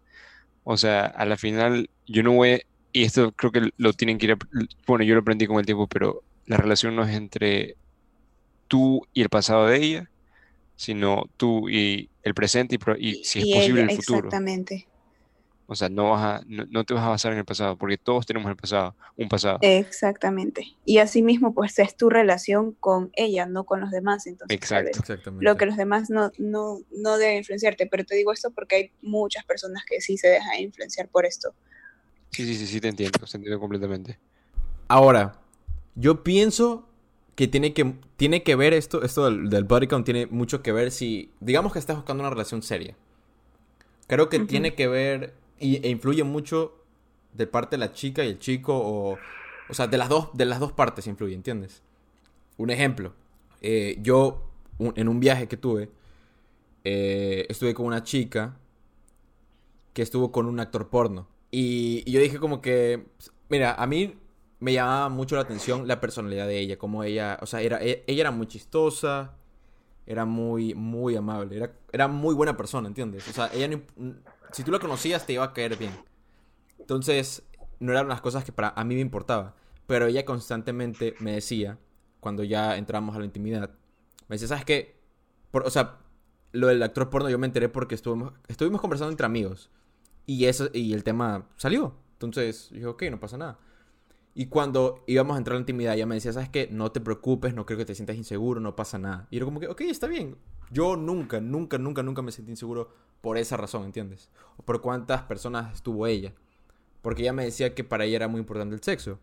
[0.64, 4.26] O sea, a la final yo no voy, y esto creo que lo tienen que
[4.26, 4.36] ir,
[4.86, 7.76] bueno, yo lo aprendí con el tiempo, pero la relación no es entre
[8.66, 10.10] tú y el pasado de ella,
[10.76, 14.28] sino tú y el presente y, y si es posible el futuro.
[14.28, 14.86] Exactamente.
[15.72, 18.26] O sea, no, vas a, no, te vas a basar en el pasado, porque todos
[18.26, 19.58] tenemos el pasado, un pasado.
[19.62, 20.66] Exactamente.
[20.84, 24.26] Y asimismo, pues es tu relación con ella, no con los demás.
[24.26, 25.30] Entonces, Exacto.
[25.38, 27.86] lo que los demás no, no, no deben influenciarte.
[27.86, 31.54] Pero te digo esto porque hay muchas personas que sí se dejan influenciar por esto.
[32.32, 34.18] Sí, sí, sí, sí, te entiendo, te entiendo completamente.
[34.88, 35.38] Ahora,
[35.94, 36.88] yo pienso
[37.36, 40.72] que tiene que, tiene que ver esto, esto del, del body count tiene mucho que
[40.72, 42.96] ver si, digamos que estás buscando una relación seria.
[44.08, 46.76] Creo que tiene que ver y, e influye mucho
[47.32, 49.18] de parte de la chica y el chico o,
[49.68, 51.82] o sea, de las dos, de las dos partes influye, ¿entiendes?
[52.56, 53.12] Un ejemplo,
[53.60, 55.90] eh, yo en un viaje que tuve,
[56.84, 58.56] eh, estuve con una chica
[59.92, 61.28] que estuvo con un actor porno.
[61.50, 63.06] Y, y, yo dije como que,
[63.48, 64.18] mira, a mí
[64.60, 68.04] me llamaba mucho la atención la personalidad de ella, como ella, o sea, era, e,
[68.06, 69.34] ella era muy chistosa,
[70.06, 73.28] era muy, muy amable, era, era muy buena persona, ¿entiendes?
[73.28, 73.80] O sea, ella
[74.52, 75.92] si tú la conocías te iba a caer bien.
[76.78, 77.42] Entonces,
[77.78, 79.54] no eran las cosas que para a mí me importaba,
[79.86, 81.78] pero ella constantemente me decía,
[82.20, 83.70] cuando ya entramos a la intimidad,
[84.28, 85.00] me decía, ¿sabes qué?
[85.52, 85.98] o sea,
[86.52, 89.70] lo del actor porno yo me enteré porque estuvimos, estuvimos conversando entre amigos
[90.26, 91.94] y, eso, y el tema salió.
[92.12, 93.58] Entonces, dije, ok, no pasa nada.
[94.34, 96.68] Y cuando íbamos a entrar en la intimidad, ella me decía, ¿sabes qué?
[96.70, 99.26] No te preocupes, no creo que te sientas inseguro, no pasa nada.
[99.30, 100.36] Y era como que, ok, está bien.
[100.70, 104.30] Yo nunca, nunca, nunca, nunca me sentí inseguro por esa razón, ¿entiendes?
[104.56, 106.32] O por cuántas personas estuvo ella.
[107.02, 109.18] Porque ella me decía que para ella era muy importante el sexo.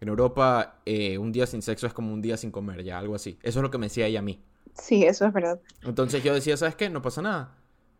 [0.00, 3.14] En Europa, eh, un día sin sexo es como un día sin comer, ya, algo
[3.14, 3.38] así.
[3.42, 4.42] Eso es lo que me decía ella a mí.
[4.74, 5.60] Sí, eso es verdad.
[5.82, 6.88] Entonces yo decía, ¿sabes qué?
[6.88, 7.56] No pasa nada.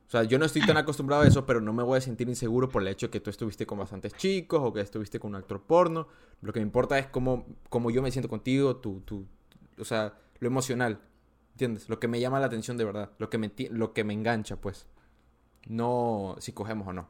[0.07, 2.29] O sea, yo no estoy tan acostumbrado a eso, pero no me voy a sentir
[2.29, 5.31] inseguro por el hecho de que tú estuviste con bastantes chicos o que estuviste con
[5.31, 6.09] un actor porno.
[6.41, 9.27] Lo que me importa es cómo, cómo yo me siento contigo, tu, tu,
[9.79, 11.01] o sea, lo emocional.
[11.53, 11.89] ¿Entiendes?
[11.91, 13.11] Lo que me llama la atención de verdad.
[13.19, 14.87] Lo que me, lo que me engancha, pues.
[15.67, 17.09] No si cogemos o no.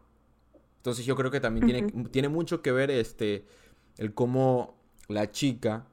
[0.77, 3.45] Entonces yo creo que también tiene, tiene mucho que ver este,
[3.99, 5.87] el cómo la chica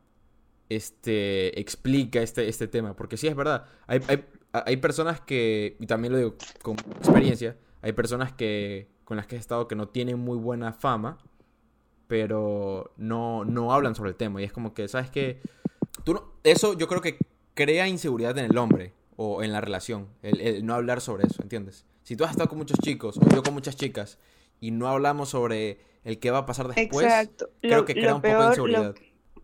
[0.70, 2.96] este, explica este, este tema.
[2.96, 3.66] Porque sí es verdad.
[3.86, 9.16] Hay, hay, hay personas que, y también lo digo con experiencia, hay personas que con
[9.16, 11.18] las que he estado que no tienen muy buena fama,
[12.08, 14.42] pero no, no hablan sobre el tema.
[14.42, 15.42] Y es como que, ¿sabes qué?
[16.04, 17.18] Tú no, eso yo creo que
[17.54, 21.86] crea inseguridad en el hombre o en la relación, el, no hablar sobre eso, ¿entiendes?
[22.08, 24.18] Si tú has estado con muchos chicos o yo con muchas chicas
[24.62, 27.06] y no hablamos sobre el qué va a pasar después,
[27.60, 28.96] creo que crea un poco de inseguridad.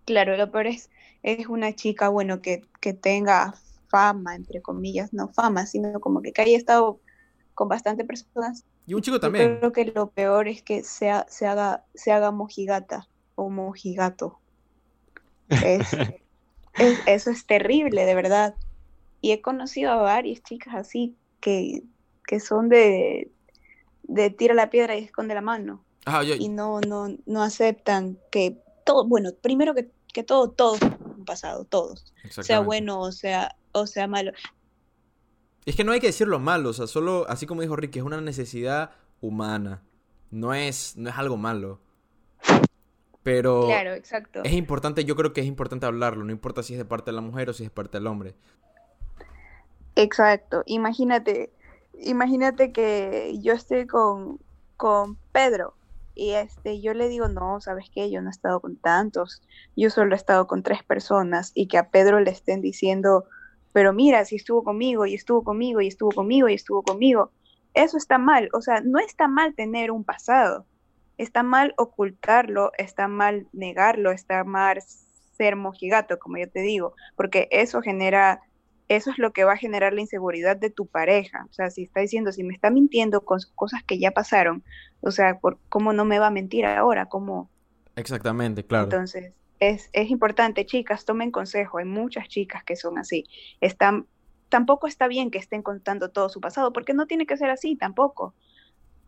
[0.05, 0.89] claro, lo peor es,
[1.23, 3.53] es una chica, bueno, que, que tenga
[3.89, 7.01] fama, entre comillas, no fama, sino como que, haya estado
[7.53, 8.63] con bastante personas.
[8.87, 9.57] Y un chico también.
[9.57, 14.39] creo que lo peor es que se haga, se haga mojigata o mojigato.
[17.07, 18.55] eso es terrible, de verdad.
[19.19, 21.83] Y he conocido a varias chicas así que,
[22.25, 23.31] que son de,
[24.03, 25.83] de tira la piedra y esconde la mano.
[26.05, 31.25] Ah, y no, no, no aceptan que todo, bueno, primero que, que todo, todos han
[31.25, 32.13] pasado, todos.
[32.29, 34.31] Sea bueno o sea, o sea malo.
[35.65, 38.05] Es que no hay que decirlo malo, o sea, solo, así como dijo Ricky, es
[38.05, 39.81] una necesidad humana.
[40.29, 41.79] No es, no es algo malo.
[43.23, 44.41] Pero claro, exacto.
[44.43, 47.15] es importante, yo creo que es importante hablarlo, no importa si es de parte de
[47.15, 48.35] la mujer o si es de parte del hombre.
[49.95, 50.63] Exacto.
[50.65, 51.53] Imagínate,
[51.99, 54.39] imagínate que yo estoy con,
[54.77, 55.75] con Pedro
[56.15, 58.11] y este yo le digo, no, ¿sabes qué?
[58.11, 59.41] Yo no he estado con tantos,
[59.75, 63.25] yo solo he estado con tres personas y que a Pedro le estén diciendo,
[63.71, 67.31] pero mira, si estuvo conmigo y estuvo conmigo y estuvo conmigo y estuvo conmigo,
[67.73, 68.49] eso está mal.
[68.53, 70.65] O sea, no está mal tener un pasado,
[71.17, 74.81] está mal ocultarlo, está mal negarlo, está mal
[75.35, 78.41] ser mojigato, como yo te digo, porque eso genera,
[78.89, 81.45] eso es lo que va a generar la inseguridad de tu pareja.
[81.49, 84.63] O sea, si está diciendo, si me está mintiendo con cosas que ya pasaron,
[85.01, 87.07] o sea, ¿por, ¿cómo no me va a mentir ahora?
[87.07, 87.49] ¿Cómo,
[87.95, 88.85] Exactamente, claro.
[88.85, 91.77] Entonces, es, es importante, chicas, tomen consejo.
[91.77, 93.25] Hay muchas chicas que son así.
[93.61, 94.07] Están,
[94.49, 97.75] tampoco está bien que estén contando todo su pasado, porque no tiene que ser así
[97.75, 98.33] tampoco.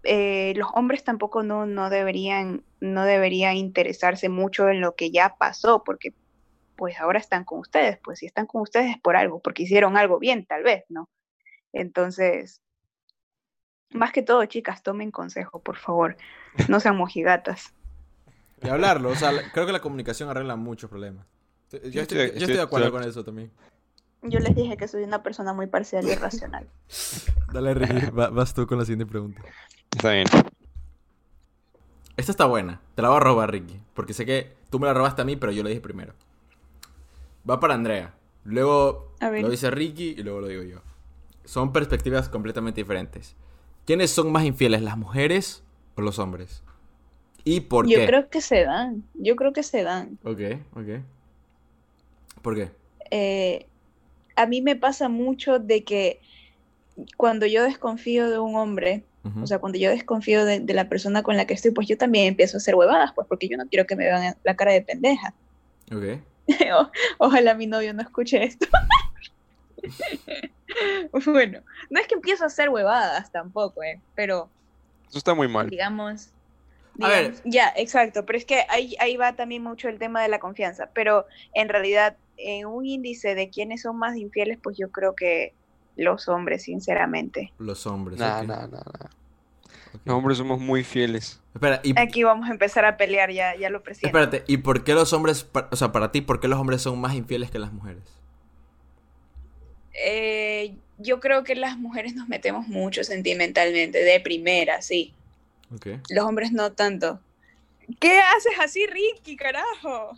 [0.03, 5.35] Eh, los hombres tampoco no, no, deberían, no deberían interesarse mucho en lo que ya
[5.37, 6.13] pasó, porque
[6.75, 9.97] pues ahora están con ustedes, pues si están con ustedes es por algo, porque hicieron
[9.97, 11.09] algo bien, tal vez, ¿no?
[11.73, 12.61] Entonces,
[13.91, 16.17] más que todo, chicas, tomen consejo, por favor.
[16.67, 17.73] No sean mojigatas.
[18.63, 21.27] Y hablarlo, o sea, la- creo que la comunicación arregla muchos problemas.
[21.91, 23.51] Yo estoy, yo Estoy- de acuerdo estoy- con eso también.
[24.23, 26.67] Yo les dije que soy una persona muy parcial y racional.
[27.53, 29.41] Dale, Ricky, va- vas tú con la siguiente pregunta.
[29.95, 30.25] Está bien.
[32.17, 32.81] Esta está buena.
[32.95, 33.79] Te la voy a robar, Ricky.
[33.93, 36.13] Porque sé que tú me la robaste a mí, pero yo lo dije primero.
[37.49, 38.13] Va para Andrea.
[38.43, 40.81] Luego lo dice Ricky y luego lo digo yo.
[41.43, 43.35] Son perspectivas completamente diferentes.
[43.85, 45.63] ¿Quiénes son más infieles, las mujeres
[45.95, 46.63] o los hombres?
[47.43, 48.07] ¿Y por Yo qué?
[48.07, 49.03] creo que se dan.
[49.13, 50.17] Yo creo que se dan.
[50.23, 50.41] Ok,
[50.73, 51.01] ok.
[52.41, 52.71] ¿Por qué?
[53.11, 53.67] Eh,
[54.35, 56.19] a mí me pasa mucho de que
[57.17, 59.03] cuando yo desconfío de un hombre,
[59.41, 61.97] o sea, cuando yo desconfío de, de la persona con la que estoy, pues yo
[61.97, 64.71] también empiezo a hacer huevadas, pues porque yo no quiero que me vean la cara
[64.71, 65.33] de pendeja.
[65.91, 66.21] Ok.
[66.73, 68.67] O- Ojalá mi novio no escuche esto.
[71.25, 74.51] bueno, no es que empiezo a hacer huevadas tampoco, eh, pero
[75.09, 75.69] Eso está muy mal.
[75.69, 76.33] digamos,
[77.01, 77.33] A ver.
[77.45, 80.91] ya, exacto, pero es que ahí, ahí va también mucho el tema de la confianza,
[80.93, 85.55] pero en realidad en un índice de quiénes son más infieles, pues yo creo que
[85.95, 87.53] los hombres, sinceramente.
[87.57, 88.19] Los hombres.
[88.19, 88.65] Nah, nah.
[88.67, 89.09] Ok.
[90.03, 91.39] Los hombres somos muy fieles.
[91.53, 94.07] Espera, y, Aquí vamos a empezar a pelear, ya, ya lo presiento.
[94.17, 96.99] espérate, ¿y por qué los hombres, o sea, para ti, por qué los hombres son
[96.99, 98.03] más infieles que las mujeres?
[99.93, 105.13] Eh, yo creo que las mujeres nos metemos mucho sentimentalmente, de primera, sí.
[106.09, 107.19] Los hombres no tanto.
[107.99, 110.17] ¿Qué haces así, Ricky, carajo?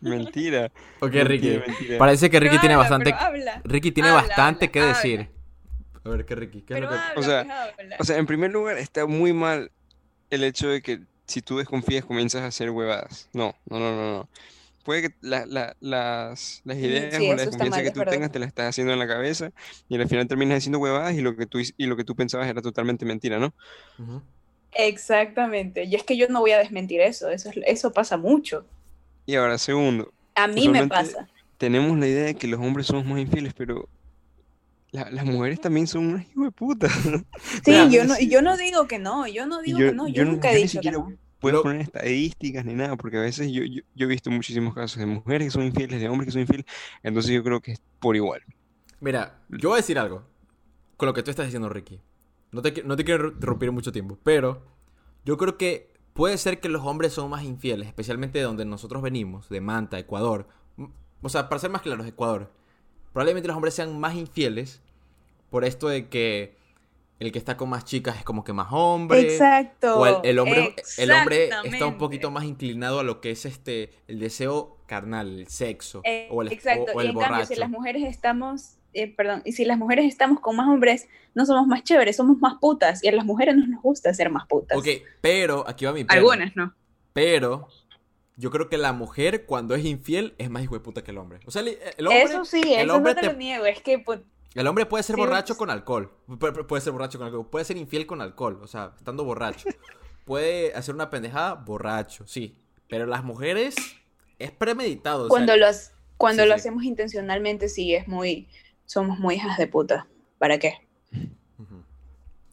[0.00, 0.70] Mentira.
[1.00, 1.58] Ok, Mentira, Ricky.
[1.66, 1.98] mentira.
[1.98, 3.12] Parece que Ricky Pero tiene habla, bastante...
[3.12, 3.60] habla.
[3.64, 4.92] Ricky tiene Habla, bastante habla, que habla.
[4.94, 5.28] decir.
[6.08, 6.62] A ver, ¿qué Ricky?
[6.62, 7.96] ¿Qué es Pero lo que- habla, O sea, pues, habla.
[8.00, 9.70] O sea, en primer lugar, está muy mal
[10.30, 13.28] el hecho de que si tú desconfías comienzas a hacer huevadas.
[13.32, 14.28] No, no, no, no, no.
[14.84, 18.04] Puede que la- la- las, las ideas sí, o la desconfianza mal, que es tú
[18.04, 19.50] tengas te las estás haciendo en la cabeza
[19.88, 22.48] y al final terminas haciendo huevadas y lo que tú, y lo que tú pensabas
[22.48, 23.54] era totalmente mentira, ¿no?
[23.98, 24.22] Ujú.
[24.72, 25.84] Exactamente.
[25.84, 27.28] Y es que yo no voy a desmentir eso.
[27.28, 28.64] Eso, es- eso pasa mucho.
[29.26, 31.28] Y ahora, segundo, A mí me pasa.
[31.58, 33.88] tenemos la idea de que los hombres somos más infieles, pero
[34.92, 36.88] la- las mujeres también son unas hijos de puta.
[37.64, 38.28] Sí, yo no, sí.
[38.28, 39.26] yo no digo que no.
[39.26, 40.08] Yo no digo yo, que no.
[40.08, 41.12] Yo, yo nunca he dicho que siquiera no.
[41.40, 44.98] puedo poner estadísticas ni nada, porque a veces yo, yo, yo he visto muchísimos casos
[44.98, 46.66] de mujeres que son infieles, de hombres que son infieles,
[47.02, 48.42] entonces yo creo que es por igual.
[49.00, 50.24] Mira, yo voy a decir algo.
[50.96, 52.00] Con lo que tú estás diciendo, Ricky.
[52.50, 54.62] No te, no te quiero interrumpir mucho tiempo, pero
[55.24, 59.02] yo creo que puede ser que los hombres son más infieles, especialmente de donde nosotros
[59.02, 60.48] venimos, de Manta, Ecuador.
[61.22, 62.52] O sea, para ser más claros, Ecuador.
[63.18, 64.80] Probablemente los hombres sean más infieles
[65.50, 66.54] por esto de que
[67.18, 69.22] el que está con más chicas es como que más hombre.
[69.22, 69.98] Exacto.
[69.98, 73.44] O el, el hombre, el hombre está un poquito más inclinado a lo que es
[73.44, 76.00] este el deseo carnal, el sexo.
[76.04, 76.92] Eh, o el, Exacto.
[76.94, 77.54] o- o y el en cambio, borracho.
[77.54, 81.44] si las mujeres estamos, eh, perdón, y si las mujeres estamos con más hombres, no
[81.44, 83.02] somos más chéveres, somos más putas.
[83.02, 84.78] Y a las mujeres no nos gusta ser más putas.
[84.78, 84.86] Ok,
[85.20, 86.20] pero, aquí va mi pero.
[86.20, 86.72] Algunas, ¿no?
[87.12, 87.66] Pero
[88.38, 91.18] yo creo que la mujer cuando es infiel es más hijo de puta que el
[91.18, 91.40] hombre.
[91.44, 93.66] O sea, el, el hombre, eso sí, el eso hombre no te, te- lo niego.
[93.66, 94.20] Es que, pues,
[94.54, 96.10] el hombre puede ser Sí, borracho con alcohol.
[96.26, 97.48] Pu- pu- Puede ser borracho con alcohol.
[97.50, 98.58] Puede ser infiel con alcohol.
[98.62, 99.68] O sea, estando borracho.
[100.24, 102.56] puede hacer una pendejada borracho, sí.
[102.88, 103.74] Pero las mujeres
[104.38, 105.24] es premeditado.
[105.24, 106.60] o sea, cuando, los, cuando sí, lo sí.
[106.60, 108.48] hacemos intencionalmente, sí, es muy,
[108.86, 110.06] somos muy hijas de puta.
[110.38, 110.86] ¿Para qué?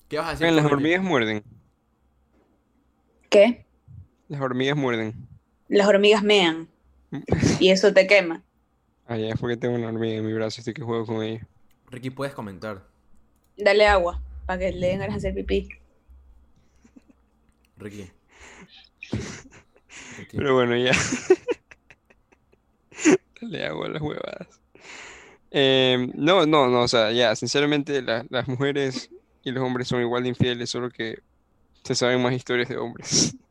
[0.07, 0.51] ¿Qué vas a decir?
[0.51, 1.43] Las hormigas muerden,
[3.29, 3.65] ¿Qué?
[4.27, 5.13] las hormigas muerden.
[5.67, 6.67] Las hormigas mean
[7.59, 8.43] y eso te quema.
[9.07, 11.47] Ah, ya es porque tengo una hormiga en mi brazo, estoy que juego con ella.
[11.91, 12.87] Ricky, puedes comentar.
[13.57, 15.69] Dale agua para que le den ganas de hacer pipí.
[17.77, 18.09] Ricky.
[20.17, 20.37] Ricky.
[20.37, 20.91] Pero bueno, ya.
[23.41, 24.47] Le hago las huevadas.
[25.51, 29.09] Eh, no, no, no, o sea, ya, sinceramente la- las mujeres
[29.43, 31.19] y los hombres son igual de infieles, solo que
[31.83, 33.35] se saben más historias de hombres.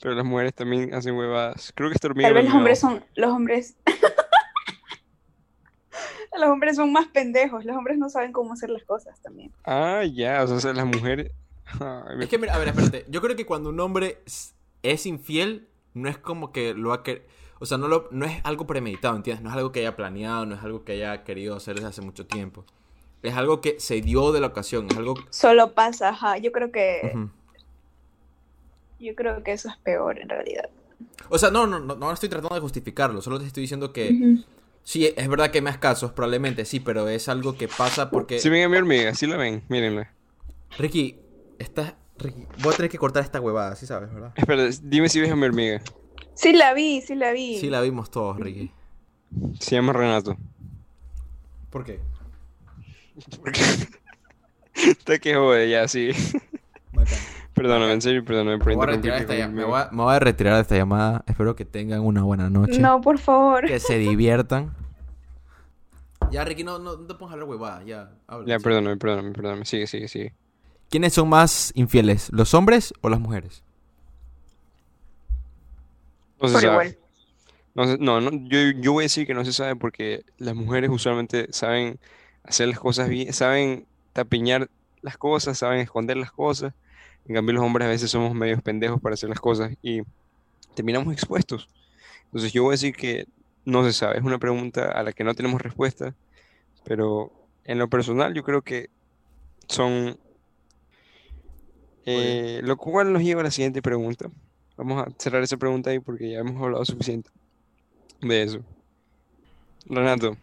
[0.00, 1.72] Pero las mujeres también hacen huevadas.
[1.74, 3.76] Creo que esta hormiga Tal vez los hombres son, los hombres,
[6.38, 7.64] los hombres son más pendejos.
[7.64, 9.52] Los hombres no saben cómo hacer las cosas también.
[9.64, 11.32] Ah, ya, o sea, las mujeres...
[11.80, 13.04] Ay, me- Es que, mira, a ver, espérate.
[13.08, 14.22] Yo creo que cuando un hombre
[14.82, 17.26] es infiel, no es como que lo ha que
[17.58, 19.42] O sea, no, lo, no es algo premeditado, ¿entiendes?
[19.42, 22.02] No es algo que haya planeado, no es algo que haya querido hacer desde hace
[22.02, 22.64] mucho tiempo.
[23.22, 25.14] Es algo que se dio de la ocasión, es algo...
[25.30, 26.38] Solo pasa, ajá.
[26.38, 27.12] Yo creo que.
[28.98, 30.68] Yo creo que eso es peor en realidad.
[31.28, 34.38] O sea, no, no, no, no estoy tratando de justificarlo, solo te estoy diciendo que
[34.82, 38.38] sí, es verdad que hay más casos, probablemente sí, pero es algo que pasa porque...
[38.40, 40.12] Si ven a mi hormiga, si la ven, mírenla.
[40.78, 41.18] Ricky,
[41.58, 41.94] estás...
[42.18, 44.32] Ricky, voy a tener que cortar esta huevada, sí sabes, ¿verdad?
[44.36, 45.80] Espera, dime si ves a mi hormiga.
[46.34, 47.58] Sí la vi, sí la vi.
[47.58, 48.72] Sí, la vimos todos, Ricky.
[49.60, 50.36] Se llama Renato.
[51.70, 52.00] ¿Por qué?
[53.40, 53.60] Porque-
[54.74, 56.10] Está que jode ya, sí.
[57.58, 60.14] Perdóname, en serio, perdóname por Me voy, a retirar esta me, voy a, me voy
[60.14, 61.24] a retirar de esta llamada.
[61.26, 62.78] Espero que tengan una buena noche.
[62.78, 63.66] No, por favor.
[63.66, 64.74] Que se diviertan.
[66.30, 67.82] Ya, Ricky, no, no, no te pongas a hablar huevada.
[67.84, 68.46] Ya, habla.
[68.46, 68.64] Ya, sí.
[68.64, 69.64] perdóname, perdóname, perdóname.
[69.64, 70.34] Sigue, sigue, sigue.
[70.90, 73.62] ¿Quiénes son más infieles, los hombres o las mujeres?
[76.40, 76.72] No se Por sabe.
[76.72, 76.98] igual.
[77.74, 80.54] No, se- no, no, yo, yo voy a decir que no se sabe porque las
[80.54, 81.98] mujeres usualmente saben
[82.44, 84.68] hacer las cosas bien, saben tapiñar
[85.00, 86.74] las cosas, saben esconder las cosas.
[87.28, 90.02] En cambio, los hombres a veces somos medios pendejos para hacer las cosas y
[90.74, 91.68] terminamos expuestos.
[92.26, 93.26] Entonces, yo voy a decir que
[93.66, 94.18] no se sabe.
[94.18, 96.16] Es una pregunta a la que no tenemos respuesta,
[96.84, 97.32] pero
[97.64, 98.90] en lo personal, yo creo que
[99.68, 100.18] son.
[102.04, 104.30] eh, lo cual nos lleva a la siguiente pregunta.
[104.76, 107.30] Vamos a cerrar esa pregunta ahí porque ya hemos hablado suficiente
[108.22, 108.66] de eso.
[109.86, 110.36] Renato,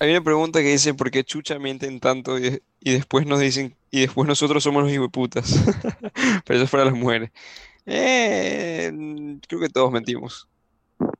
[0.00, 3.77] hay una pregunta que dice ¿por qué chucha mienten tanto y, y después nos dicen
[3.90, 5.52] y después nosotros somos los hijueputas?
[6.44, 7.30] Pero eso es para las mujeres.
[7.86, 8.92] Eh,
[9.48, 10.48] creo que todos mentimos.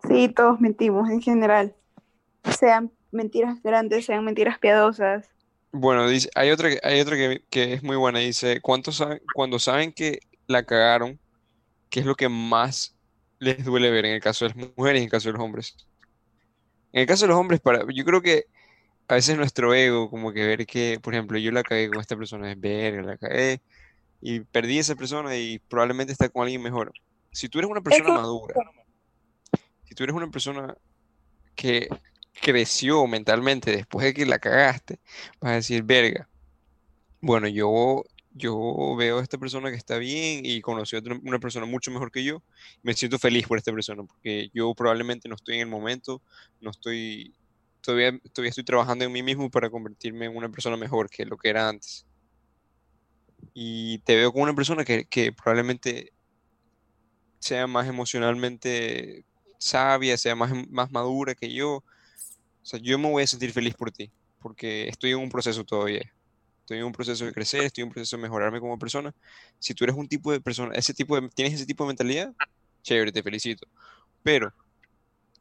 [0.08, 1.76] Sí, todos mentimos en general.
[2.58, 5.30] Sean mentiras grandes, sean mentiras piadosas.
[5.72, 8.20] Bueno, dice, hay otra, que- hay otra que, que es muy buena.
[8.20, 11.20] Dice, ¿cuántos saben, cuando saben que la cagaron,
[11.90, 12.96] qué es lo que más
[13.40, 15.42] les duele ver en el caso de las mujeres y en el caso de los
[15.42, 15.76] hombres?
[16.92, 18.44] En el caso de los hombres, para, yo creo que
[19.08, 22.16] a veces nuestro ego, como que ver que, por ejemplo, yo la cagué con esta
[22.16, 23.62] persona, es verga, la cagué
[24.20, 26.92] y perdí a esa persona y probablemente está con alguien mejor.
[27.32, 28.54] Si tú eres una persona madura,
[29.84, 30.74] si tú eres una persona
[31.54, 31.88] que
[32.40, 35.00] creció mentalmente después de que la cagaste,
[35.40, 36.28] vas a decir, verga,
[37.20, 41.38] bueno, yo, yo veo a esta persona que está bien y conoció a otra- una
[41.38, 42.42] persona mucho mejor que yo,
[42.82, 46.22] me siento feliz por esta persona, porque yo probablemente no estoy en el momento,
[46.60, 47.34] no estoy,
[47.80, 51.36] todavía, todavía estoy trabajando en mí mismo para convertirme en una persona mejor que lo
[51.36, 52.06] que era antes.
[53.54, 56.12] Y te veo como una persona que, que probablemente
[57.38, 59.24] sea más emocionalmente
[59.58, 61.76] sabia, sea más, más madura que yo.
[61.76, 61.84] O
[62.62, 64.10] sea, yo me voy a sentir feliz por ti,
[64.40, 66.12] porque estoy en un proceso todavía.
[66.60, 69.14] Estoy en un proceso de crecer, estoy en un proceso de mejorarme como persona.
[69.58, 72.34] Si tú eres un tipo de persona, ese tipo de, tienes ese tipo de mentalidad,
[72.82, 73.66] chévere, te felicito.
[74.22, 74.52] Pero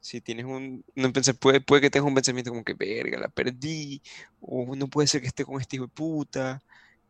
[0.07, 4.01] si tienes un, no puede, puede que tengas un pensamiento como que, verga, la perdí,
[4.39, 6.61] o no puede ser que esté con este hijo de puta,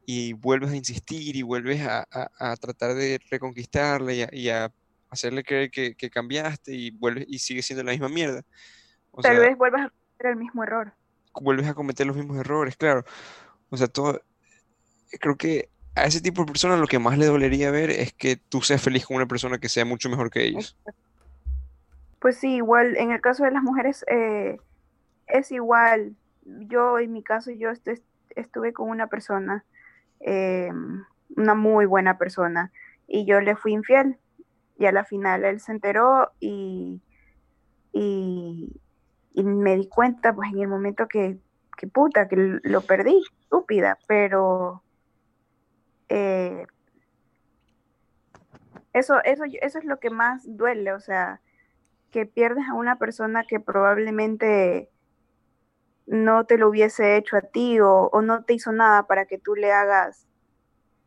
[0.05, 4.49] y vuelves a insistir y vuelves a, a- a tratar de reconquistarla y a, y
[4.49, 4.71] a
[5.09, 8.41] hacerle creer que, que cambiaste y vuelves y sigue siendo la misma mierda.
[9.11, 10.93] O Tal sea, vez vuelvas a cometer el mismo error.
[11.41, 13.03] vuelves a cometer los mismos errores, claro.
[13.69, 14.21] O sea, todo,
[15.19, 18.37] creo que a ese tipo de personas lo que más le dolería ver es que
[18.37, 20.77] tú seas feliz con una persona que sea mucho mejor que ellos.
[22.19, 24.57] Pues sí, igual en el caso de las mujeres eh,
[25.27, 26.15] es igual.
[26.45, 27.87] Yo en mi caso yo est-
[28.35, 29.65] estuve con una persona,
[30.21, 30.71] eh,
[31.35, 32.71] una muy buena persona,
[33.07, 34.17] y yo le fui infiel.
[34.77, 37.01] Y a la final él se enteró y,
[37.93, 38.69] y,
[39.43, 41.37] me di cuenta pues en el momento que,
[41.77, 44.83] que puta, que lo perdí, estúpida, pero
[46.09, 46.65] eh,
[48.93, 51.41] eso, eso, eso es lo que más duele, o sea,
[52.11, 54.89] que pierdes a una persona que probablemente
[56.07, 59.37] no te lo hubiese hecho a ti o, o no te hizo nada para que
[59.37, 60.27] tú le hagas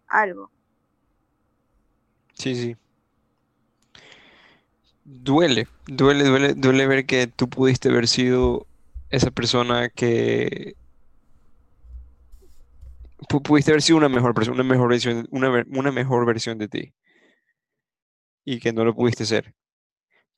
[0.08, 0.50] algo.
[2.34, 2.76] Sí, sí.
[5.04, 8.66] Duele, duele, duele, duele ver que tú pudiste haber sido
[9.10, 10.74] esa persona que
[13.28, 16.68] pu- pudiste haber sido una mejor persona, una mejor versión, una, una mejor versión de
[16.68, 16.94] ti
[18.44, 19.54] y que no lo pudiste ser.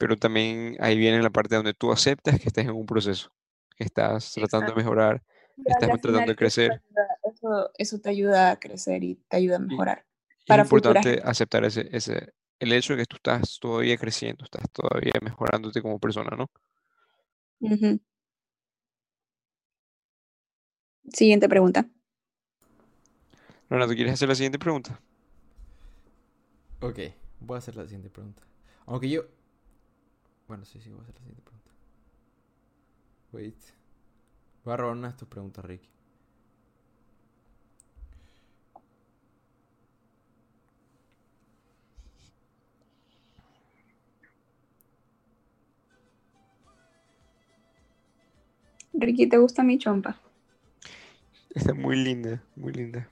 [0.03, 3.31] Pero también ahí viene la parte donde tú aceptas que estás en un proceso,
[3.77, 5.23] que estás tratando de mejorar,
[5.65, 6.83] estás tratando de crecer.
[7.23, 10.05] Eso, eso te ayuda a crecer y te ayuda a mejorar.
[10.45, 14.45] Y es futuras importante aceptar ese, ese, el hecho de que tú estás todavía creciendo,
[14.45, 16.51] estás todavía mejorándote como persona, ¿no?
[21.13, 21.89] Siguiente pregunta.
[23.71, 25.01] Renato, ¿quieres hacer la siguiente pregunta?
[26.81, 26.99] Ok,
[27.39, 28.43] voy a hacer la siguiente pregunta.
[28.87, 29.23] Aunque yo...
[30.53, 31.71] Bueno, sí, sí, voy a hacer la siguiente pregunta.
[33.33, 33.57] Wait.
[34.63, 35.89] Voy a robar una de tus preguntas, Ricky.
[48.93, 50.21] Ricky, ¿te gusta mi chompa?
[51.55, 53.09] Está muy linda, muy linda.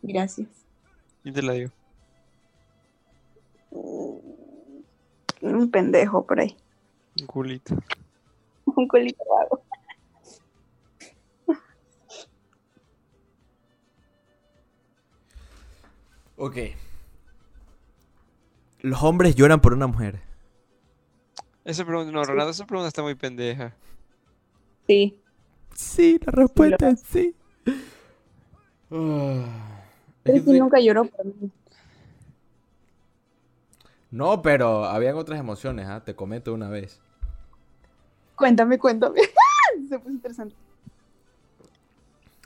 [0.00, 0.48] Gracias.
[1.22, 1.70] Y te la dio.
[5.42, 6.56] Un pendejo por ahí.
[7.20, 7.76] Un culito.
[8.64, 9.62] Un culito vago.
[16.36, 16.56] Ok.
[18.80, 20.20] Los hombres lloran por una mujer.
[21.64, 23.76] Esa pregunta, no, Renato, esa pregunta está muy pendeja.
[24.88, 25.20] Sí.
[25.74, 27.36] Sí, la respuesta es sí.
[28.90, 29.44] Ah,
[30.24, 31.50] es que nunca lloró por mí.
[34.12, 36.04] No, pero habían otras emociones, ¿ah?
[36.04, 37.00] Te comento una vez.
[38.36, 39.20] Cuéntame, cuéntame.
[39.88, 40.54] Se puso interesante.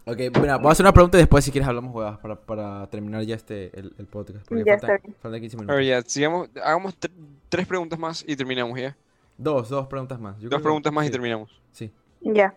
[0.08, 2.86] Ok, mira, voy a hacer una pregunta y después si quieres hablamos huevadas para, para
[2.88, 4.46] terminar ya este el, el podcast.
[4.48, 5.16] Porque Ya falta, está bien.
[5.20, 5.76] faltan 15 A minutos.
[5.76, 7.10] ver, ya, sigamos, hagamos tre-
[7.48, 8.96] tres preguntas más y terminamos ya.
[9.36, 10.38] Dos, dos preguntas más.
[10.38, 11.60] Yo Dos que- preguntas más y terminamos.
[11.72, 11.90] Sí.
[12.20, 12.54] Ya.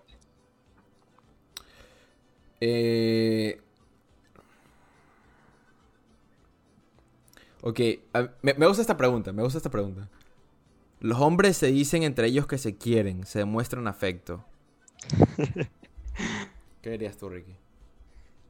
[2.61, 3.59] Eh...
[7.61, 7.79] Ok,
[8.13, 10.09] a- me, me gusta esta pregunta, me gusta esta pregunta.
[10.99, 14.45] Los hombres se dicen entre ellos que se quieren, se demuestran afecto.
[16.81, 17.55] ¿Qué dirías tú, Ricky?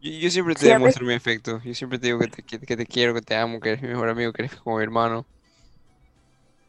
[0.02, 1.62] Yo, yo siempre te demuestro mi afecto.
[1.64, 3.82] Yo siempre te digo que te, que, que te quiero, que te amo, que eres
[3.82, 5.28] mi mejor amigo, que eres como mi hermano.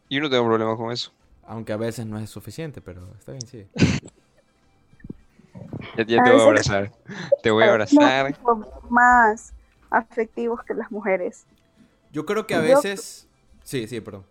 [0.09, 1.11] Yo no tengo problema con eso.
[1.43, 3.67] Aunque a veces no es suficiente, pero está bien, sí.
[6.07, 6.91] Ya, te voy a abrazar.
[7.41, 8.35] Te voy a abrazar.
[8.89, 9.53] Más
[9.89, 11.47] afectivos que las mujeres.
[12.11, 13.27] Yo creo que a Yo- veces...
[13.63, 14.25] Sí, sí, perdón.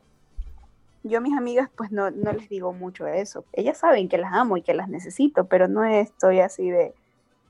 [1.03, 3.45] Yo a mis amigas pues no, no les digo mucho eso.
[3.55, 6.93] Ellas saben que las amo y que las necesito, pero no estoy así de,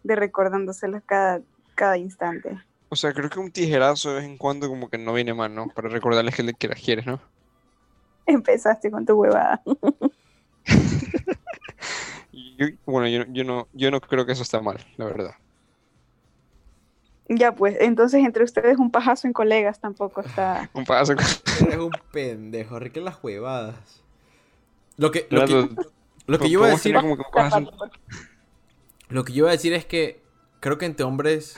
[0.04, 1.40] de recordándoselas cada,
[1.74, 2.56] cada instante.
[2.90, 5.52] O sea, creo que un tijerazo de vez en cuando como que no viene mal,
[5.54, 5.66] ¿no?
[5.68, 7.20] Para recordarles que, le- que las quieres, ¿no?
[8.26, 9.60] Empezaste con tu huevada.
[12.32, 15.34] Yo- bueno, yo, yo no, yo no creo que eso está mal, la verdad.
[17.32, 20.68] Ya pues, entonces entre ustedes un pajazo en colegas tampoco está...
[20.74, 24.02] Un paso Eres un pendejo, Ricky, las huevadas.
[24.96, 25.68] Lo que, lo que,
[26.26, 26.92] lo que yo iba a decir...
[27.00, 27.22] como que
[27.56, 27.70] un-
[29.08, 30.22] Lo que yo iba a decir es que
[30.58, 31.56] creo que entre hombres.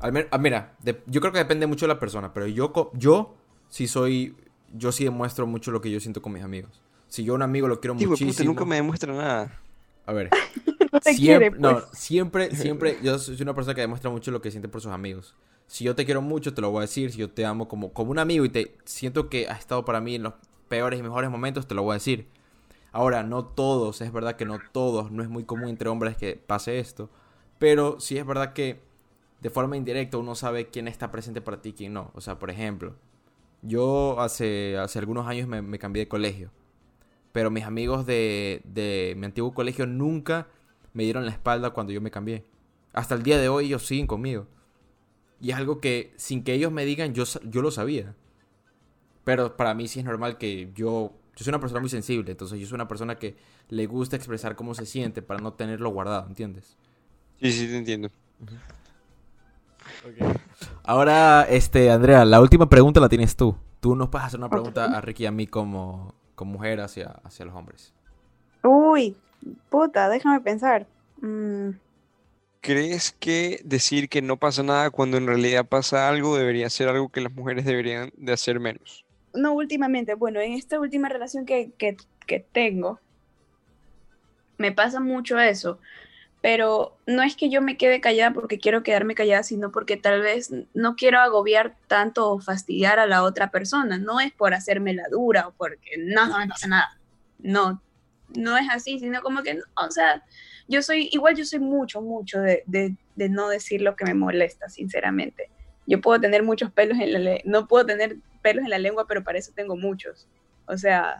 [0.00, 2.72] Al men- ah, mira, de- yo creo que depende mucho de la persona, pero yo,
[2.72, 3.34] co- yo
[3.70, 4.36] sí soy.
[4.76, 6.82] Yo sí demuestro mucho lo que yo siento con mis amigos.
[7.08, 8.50] Si yo a un amigo lo quiero Hijo de puta, muchísimo.
[8.50, 9.60] nunca me demuestra nada.
[10.04, 10.30] A ver,
[10.94, 11.86] No te siempre, quiere, no, pues.
[11.92, 12.98] siempre, siempre.
[13.02, 15.34] Yo soy una persona que demuestra mucho lo que siente por sus amigos.
[15.66, 17.12] Si yo te quiero mucho, te lo voy a decir.
[17.12, 20.00] Si yo te amo como, como un amigo y te siento que has estado para
[20.00, 20.34] mí en los
[20.68, 22.28] peores y mejores momentos, te lo voy a decir.
[22.92, 26.36] Ahora, no todos, es verdad que no todos, no es muy común entre hombres que
[26.36, 27.10] pase esto,
[27.58, 28.82] pero sí es verdad que
[29.42, 32.12] de forma indirecta uno sabe quién está presente para ti y quién no.
[32.14, 32.94] O sea, por ejemplo,
[33.62, 36.50] yo hace, hace algunos años me, me cambié de colegio,
[37.32, 40.48] pero mis amigos de, de mi antiguo colegio nunca
[40.94, 42.44] me dieron la espalda cuando yo me cambié.
[42.94, 44.46] Hasta el día de hoy ellos siguen conmigo.
[45.40, 48.14] Y es algo que sin que ellos me digan, yo, yo lo sabía.
[49.24, 51.12] Pero para mí sí es normal que yo...
[51.36, 53.34] Yo soy una persona muy sensible, entonces yo soy una persona que
[53.68, 56.76] le gusta expresar cómo se siente para no tenerlo guardado, ¿entiendes?
[57.40, 58.08] Sí, sí, te entiendo.
[60.84, 63.56] Ahora, este, Andrea, la última pregunta la tienes tú.
[63.80, 67.08] Tú nos puedes hacer una pregunta a Ricky y a mí como, como mujer hacia,
[67.24, 67.92] hacia los hombres.
[68.62, 69.16] Uy,
[69.68, 70.86] puta, déjame pensar.
[71.20, 71.70] Mm,
[72.60, 77.10] ¿Crees que decir que no pasa nada cuando en realidad pasa algo debería ser algo
[77.10, 79.04] que las mujeres deberían de hacer menos?
[79.34, 83.00] no, últimamente, bueno, en esta última relación que, que, que tengo,
[84.56, 85.80] me pasa mucho eso,
[86.40, 90.20] pero no es que yo me quede callada porque quiero quedarme callada, sino porque tal
[90.20, 94.94] vez no quiero agobiar tanto o fastidiar a la otra persona, no es por hacerme
[94.94, 96.98] la dura o porque no, no me pasa nada,
[97.40, 97.82] no,
[98.36, 100.22] no es así, sino como que, o sea,
[100.68, 104.14] yo soy, igual yo soy mucho, mucho de, de, de no decir lo que me
[104.14, 105.50] molesta, sinceramente.
[105.86, 109.06] Yo puedo tener muchos pelos en la lengua, no puedo tener pelos en la lengua,
[109.06, 110.28] pero para eso tengo muchos.
[110.66, 111.18] O sea,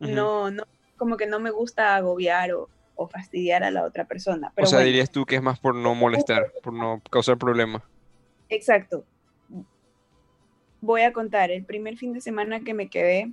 [0.00, 0.10] Ujú.
[0.10, 0.64] no, no,
[0.96, 4.52] como que no me gusta agobiar o, o fastidiar a la otra persona.
[4.54, 7.38] Pero o sea, bueno, dirías tú que es más por no molestar, por no causar
[7.38, 7.82] problemas.
[8.48, 9.04] exacto.
[10.82, 13.32] Voy a contar, el primer fin de semana que me quedé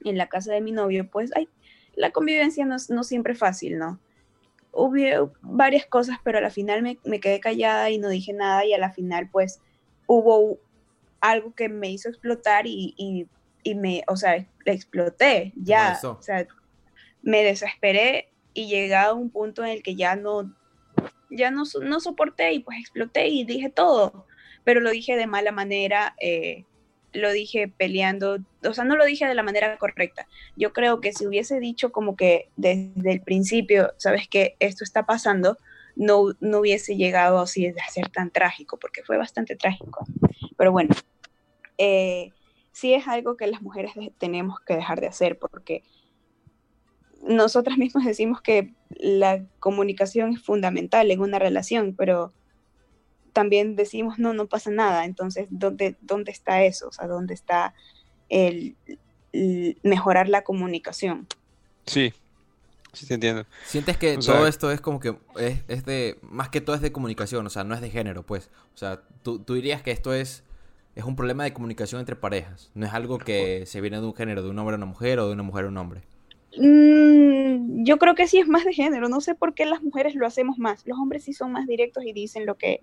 [0.00, 1.48] en la casa de mi novio, pues, ay,
[1.94, 3.98] la convivencia no, es- no siempre es fácil, ¿no?
[4.72, 8.64] Hubo varias cosas, pero a la final me, me quedé callada y no dije nada
[8.64, 9.60] y a la final, pues,
[10.06, 10.58] hubo
[11.20, 13.26] algo que me hizo explotar y, y,
[13.64, 16.12] y me, o sea, exploté, ya, molestó.
[16.12, 16.46] o sea,
[17.22, 20.54] me desesperé y llegué a un punto en el que ya no,
[21.30, 24.26] ya no, no soporté y pues exploté y dije todo,
[24.64, 26.64] pero lo dije de mala manera, eh,
[27.12, 30.26] lo dije peleando, o sea, no lo dije de la manera correcta.
[30.56, 35.06] Yo creo que si hubiese dicho como que desde el principio, sabes que esto está
[35.06, 35.56] pasando,
[35.96, 40.06] no, no hubiese llegado así a ser tan trágico, porque fue bastante trágico.
[40.56, 40.94] Pero bueno,
[41.78, 42.30] eh,
[42.72, 45.82] sí es algo que las mujeres tenemos que dejar de hacer, porque
[47.22, 52.32] nosotras mismas decimos que la comunicación es fundamental en una relación, pero
[53.38, 55.04] también decimos, no, no pasa nada.
[55.04, 56.88] Entonces, ¿dónde, dónde está eso?
[56.88, 57.72] O sea, ¿dónde está
[58.28, 58.74] el,
[59.84, 61.28] mejorar la comunicación?
[61.86, 62.12] Sí,
[62.92, 63.46] sí te entiendo.
[63.64, 67.46] ¿Sientes que todo esto es como que es, de, más que todo es de comunicación,
[67.46, 68.50] o sea, no es de género, pues?
[68.74, 70.42] O sea, tú, tú dirías que esto es,
[70.96, 74.16] es un problema de comunicación entre parejas, no es algo que se viene de un
[74.16, 76.02] género, de un hombre a una mujer o de una mujer a un hombre.
[76.56, 79.08] Mm, yo creo que sí es más de género.
[79.08, 80.84] No sé por qué las mujeres lo hacemos más.
[80.86, 82.82] Los hombres sí son más directos y dicen lo que,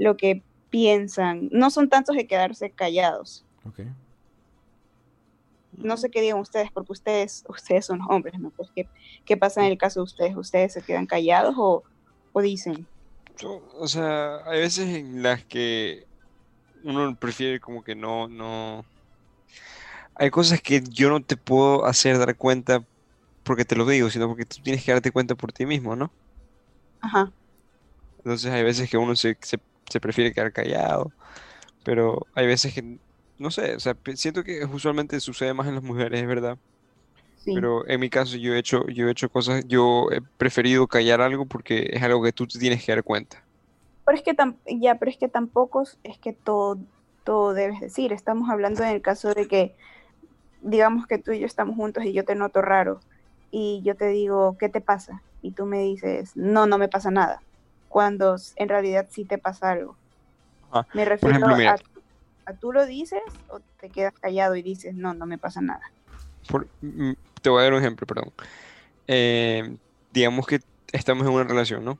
[0.00, 1.48] lo que piensan.
[1.52, 3.44] No son tantos de quedarse callados.
[5.76, 8.50] No sé qué digan ustedes, porque ustedes, ustedes son hombres, ¿no?
[8.50, 8.88] Pues, ¿qué,
[9.24, 10.36] ¿qué, pasa en el caso de ustedes?
[10.36, 11.84] ¿Ustedes se quedan callados o,
[12.32, 12.86] o dicen?
[13.78, 16.06] O sea, hay veces en las que
[16.82, 18.84] uno prefiere como que no, no...
[20.14, 22.84] Hay cosas que yo no te puedo hacer dar cuenta
[23.42, 26.10] porque te lo digo, sino porque tú tienes que darte cuenta por ti mismo, ¿no?
[27.00, 27.32] Ajá.
[28.18, 29.58] Entonces hay veces que uno se, se,
[29.98, 31.10] prefiere quedar callado,
[31.82, 32.98] pero hay veces que,
[33.38, 36.58] no sé, o sea, siento que usualmente sucede más en las mujeres, es verdad.
[37.38, 37.54] Sí.
[37.54, 41.22] Pero en mi caso yo he hecho, yo he hecho cosas, yo he preferido callar
[41.22, 43.42] algo porque es algo que tú te tienes que dar cuenta.
[44.04, 44.36] Pero es que
[44.78, 46.78] ya, pero es que tampoco es que todo,
[47.24, 48.12] todo debes decir.
[48.12, 49.74] Estamos hablando en el caso de que,
[50.60, 53.00] digamos que tú y yo estamos juntos y yo te noto raro
[53.50, 55.22] y yo te digo, ¿qué te pasa?
[55.42, 57.40] Y tú me dices, no, no me pasa nada,
[57.90, 59.98] cuando en realidad sí te pasa algo.
[60.94, 61.76] Me refiero a,
[62.46, 65.82] a, tú lo dices o te quedas callado y dices, no, no me pasa nada.
[66.80, 68.32] Mm, te voy a dar un ejemplo, perdón.
[69.08, 69.76] Eh,
[70.12, 70.60] digamos que
[70.92, 71.98] estamos en una relación, ¿no?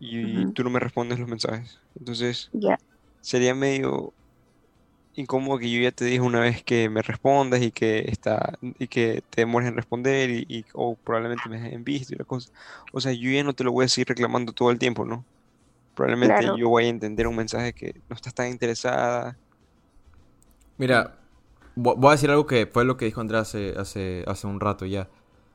[0.00, 1.78] Y tú no me respondes los mensajes.
[1.94, 2.50] Entonces,
[3.20, 4.14] sería medio
[5.14, 8.88] incómodo que yo ya te dije una vez que me respondas y que está y
[8.88, 12.50] que te demores en responder y, o probablemente me dejen visto y la cosa.
[12.92, 15.24] O sea, yo ya no te lo voy a seguir reclamando todo el tiempo, ¿no?
[15.94, 19.36] Probablemente yo voy a entender un mensaje que no estás tan interesada.
[20.78, 21.18] Mira,
[21.74, 24.86] voy a decir algo que fue lo que dijo Andrea hace, hace, hace un rato
[24.86, 25.08] ya.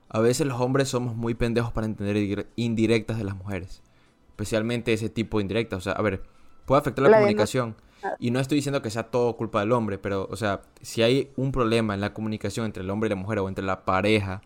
[0.09, 3.81] A veces los hombres somos muy pendejos para entender indirectas de las mujeres.
[4.29, 5.79] Especialmente ese tipo de indirectas.
[5.79, 6.21] O sea, a ver,
[6.65, 7.75] puede afectar la, comunicación.
[8.19, 11.31] Y no estoy diciendo que sea todo culpa del hombre, pero, o sea, si hay
[11.35, 14.41] un problema en la comunicación entre el hombre y la mujer o entre la pareja,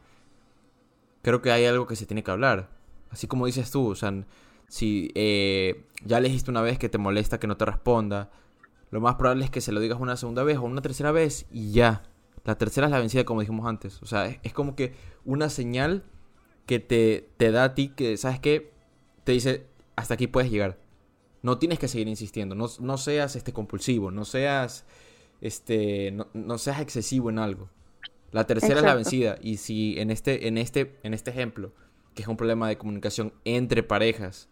[1.22, 2.70] creo que hay algo que se tiene que hablar.
[3.10, 4.26] Así como dices tú, o sea,
[4.68, 8.32] si eh, ya le dijiste una vez que te molesta que no te responda,
[8.90, 11.46] lo más probable es que se lo digas una segunda vez o una tercera vez
[11.52, 12.04] y ya.
[12.44, 14.02] La tercera es la vencida, como dijimos antes.
[14.02, 14.94] O sea, es, como que
[15.26, 16.04] una señal
[16.66, 18.72] que te, te da a ti que, ¿sabes qué?
[19.24, 20.78] Te dice, hasta aquí puedes llegar.
[21.42, 24.86] No tienes que seguir insistiendo, no, no seas este compulsivo, no seas
[25.42, 27.70] este no, seas excesivo en algo.
[28.32, 31.74] La tercera es la vencida y si en este en este en este ejemplo,
[32.14, 34.48] que es un problema de comunicación entre parejas,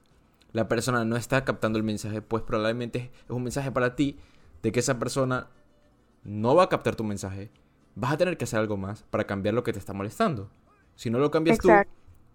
[0.52, 4.18] la persona no está captando el mensaje, pues probablemente es un mensaje para ti
[4.64, 5.48] de que esa persona
[6.24, 7.52] no va a captar tu mensaje.
[7.96, 10.50] Vas a tener que hacer algo más para cambiar lo que te está molestando.
[10.96, 11.70] Si no lo cambias tú,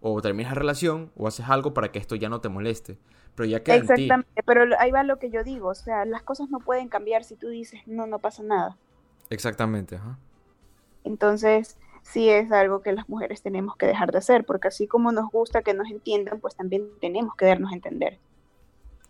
[0.00, 2.98] o terminas la relación, o haces algo para que esto ya no te moleste.
[3.34, 6.50] Pero ya queda Exactamente, pero ahí va lo que yo digo, o sea, las cosas
[6.50, 8.76] no pueden cambiar si tú dices, no, no pasa nada.
[9.30, 10.18] Exactamente, ajá.
[11.02, 15.10] Entonces, sí es algo que las mujeres tenemos que dejar de hacer, porque así como
[15.10, 18.18] nos gusta que nos entiendan, pues también tenemos que darnos a entender.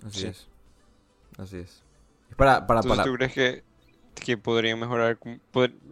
[0.07, 0.49] Así es.
[1.39, 1.83] Así es.
[2.37, 3.65] Para, para, Entonces, ¿tú crees que,
[4.15, 5.19] que podrían mejorar,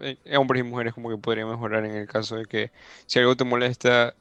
[0.01, 2.73] eh, hombres y mujeres como que podrían mejorar en el caso de que
[3.07, 4.15] si algo te molesta,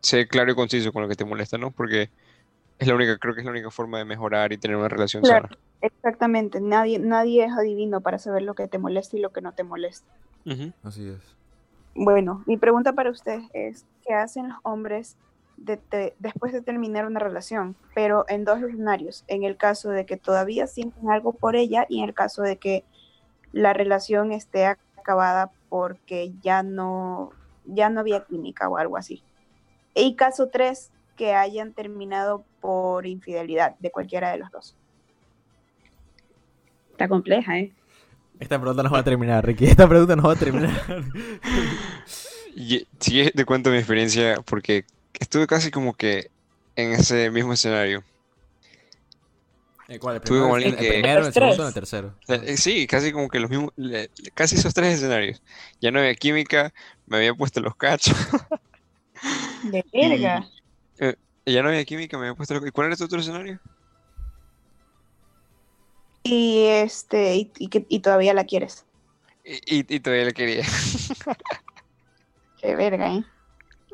[0.00, 1.70] sé claro y conciso con lo que te molesta, ¿no?
[1.70, 2.10] Porque
[2.78, 5.24] es la única, creo que es la única forma de mejorar y tener una relación
[5.24, 5.48] sana.
[5.80, 9.52] Exactamente, nadie, nadie es adivino para saber lo que te molesta y lo que no
[9.52, 10.10] te molesta.
[10.82, 11.20] Así es.
[11.94, 15.16] Bueno, mi pregunta para ustedes es, ¿qué hacen los hombres
[15.56, 17.76] después de terminar una relación?
[17.94, 22.00] Pero en dos escenarios, en el caso de que todavía sienten algo por ella y
[22.00, 22.84] en el caso de que
[23.52, 27.30] la relación esté acabada porque ya no,
[27.64, 29.22] ya no había química o algo así.
[29.94, 34.76] Y caso tres, que hayan terminado por infidelidad de cualquiera de los dos.
[36.92, 37.72] Está compleja, ¿eh?
[38.38, 39.66] Esta pregunta no va a terminar, Ricky.
[39.66, 40.70] Esta pregunta no va a terminar.
[43.00, 44.84] sí, te cuento mi experiencia porque
[45.18, 46.30] estuve casi como que
[46.74, 48.02] en ese mismo escenario.
[49.88, 50.16] Eh, ¿Cuál?
[50.16, 52.14] ¿El como primero, el que- primero, el segundo o el tercero?
[52.28, 53.70] Eh, Sí, casi como que los mismos,
[54.34, 55.42] casi esos tres escenarios.
[55.80, 56.72] Ya no había química,
[57.06, 58.16] me había puesto los cachos.
[59.62, 60.46] De verga.
[61.46, 63.60] Ya no había química, me había puesto ¿Y cuál era tu otro escenario?
[66.24, 68.84] Y este, y, y que- y todavía la quieres.
[69.44, 70.64] Y, y, y todavía le quería.
[72.56, 73.24] Qué verga, ¿eh?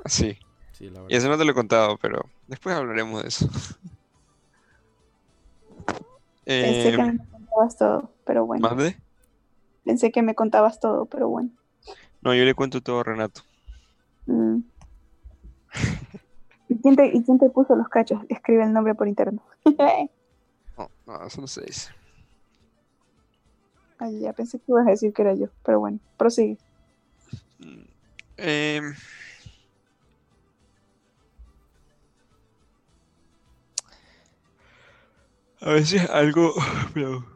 [0.07, 0.39] Sí.
[0.73, 3.47] Sí, la Y eso no te lo he contado, pero después hablaremos de eso.
[6.47, 8.69] Pensé Eh, que me contabas todo, pero bueno.
[8.69, 8.97] ¿mande?
[9.85, 11.51] Pensé que me contabas todo, pero bueno.
[12.23, 13.43] No, yo le cuento todo a Renato.
[14.27, 14.63] Mm.
[16.73, 18.21] ¿Y quién, te, ¿Y quién te puso los cachos?
[18.31, 19.43] Escribe el nombre por interno.
[20.79, 21.91] No, no, eso no se dice.
[23.99, 26.57] Ay, ya pensé que ibas a decir que era yo, pero bueno, prosigue.
[27.59, 27.85] Mm,
[28.39, 28.95] em,
[35.61, 36.55] a veces algo,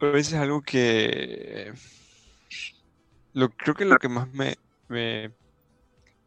[0.00, 1.72] a veces algo que
[3.32, 4.56] lo creo que lo que más me,
[4.88, 5.32] me-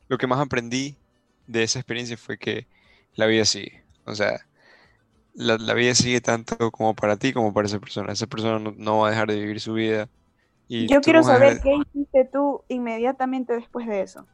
[0.08, 0.98] lo que más aprendí
[1.48, 2.68] de esa experiencia fue que
[3.16, 3.86] la vida sigue.
[4.06, 4.40] O sea,
[5.34, 8.14] la, la vida sigue tanto como para ti como para esa persona.
[8.14, 10.10] Esa persona no, no va a dejar de vivir su vida.
[10.68, 14.28] Y Yo quiero no saber qué hiciste tú inmediatamente después de eso.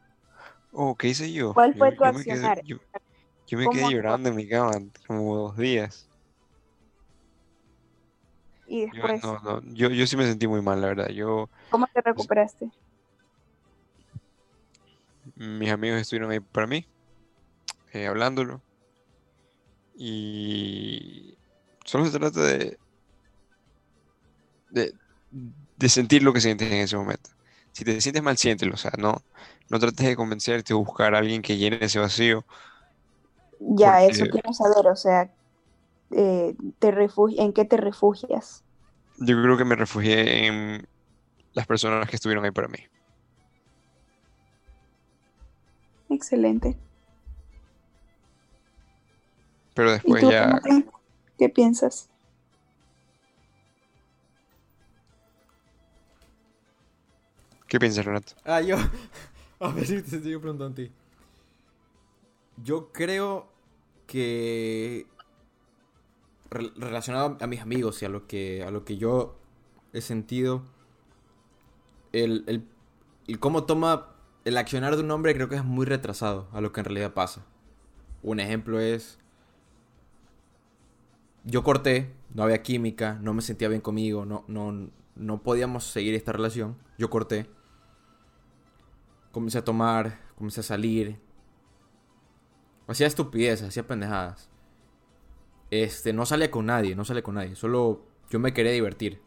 [0.72, 1.54] Oh, ¿qué hice yo?
[1.54, 2.62] ¿Cuál fue Yo- tu yo me quedé- accionar?
[2.66, 2.76] yo,
[3.46, 4.72] yo me ¿Cómo quedé llorando en mi cama
[5.06, 6.08] como dos días.
[8.66, 11.08] Y Yo, después, no, no, yo, yo sí me sentí muy mal, la verdad.
[11.08, 12.70] Yo, ¿cómo te recuperaste?
[15.36, 16.86] Mis amigos estuvieron ahí para mí,
[17.92, 18.62] eh, hablándolo.
[19.96, 21.36] Y
[21.84, 22.78] solo se trata de,
[24.70, 24.92] de,
[25.76, 27.30] de sentir lo que sientes en ese momento.
[27.72, 28.74] Si te sientes mal, siéntelo.
[28.74, 29.16] O sea, no,
[29.70, 32.44] no trates de convencerte o buscar a alguien que llene ese vacío.
[33.60, 35.30] Ya, Porque- eso quiero saber, o sea,
[36.10, 38.62] eh, te refugi- ¿en qué te refugias?
[39.18, 40.86] Yo creo que me refugié en
[41.52, 42.78] las personas que estuvieron ahí para mí.
[46.14, 46.76] Excelente.
[49.74, 50.60] Pero ¿Y después tú, ya...
[51.36, 52.08] Qué piensas?
[57.66, 58.34] ¿Qué piensas, Renato?
[58.44, 58.76] Ah, yo.
[59.60, 60.90] A ver si te estoy preguntando a ti.
[62.62, 63.46] Yo creo
[64.06, 65.06] que.
[66.50, 69.34] re- relacionado a mis amigos y a lo que, a lo que yo
[69.92, 70.62] he sentido.
[72.12, 72.64] El, el,
[73.26, 74.13] el cómo toma
[74.44, 77.14] el accionar de un hombre creo que es muy retrasado a lo que en realidad
[77.14, 77.44] pasa.
[78.22, 79.18] Un ejemplo es.
[81.44, 86.14] Yo corté, no había química, no me sentía bien conmigo, no, no, no podíamos seguir
[86.14, 86.76] esta relación.
[86.96, 87.48] Yo corté
[89.34, 91.20] comencé a tomar, comencé a salir.
[92.86, 94.48] Hacía estupideces, hacía pendejadas.
[95.70, 97.56] Este, no salía con nadie, no salía con nadie.
[97.56, 99.20] Solo yo me quería divertir.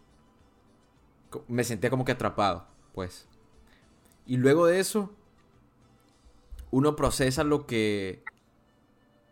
[1.47, 3.27] Me sentía como que atrapado, pues.
[4.27, 5.11] Y luego de eso,
[6.69, 8.23] uno procesa lo que.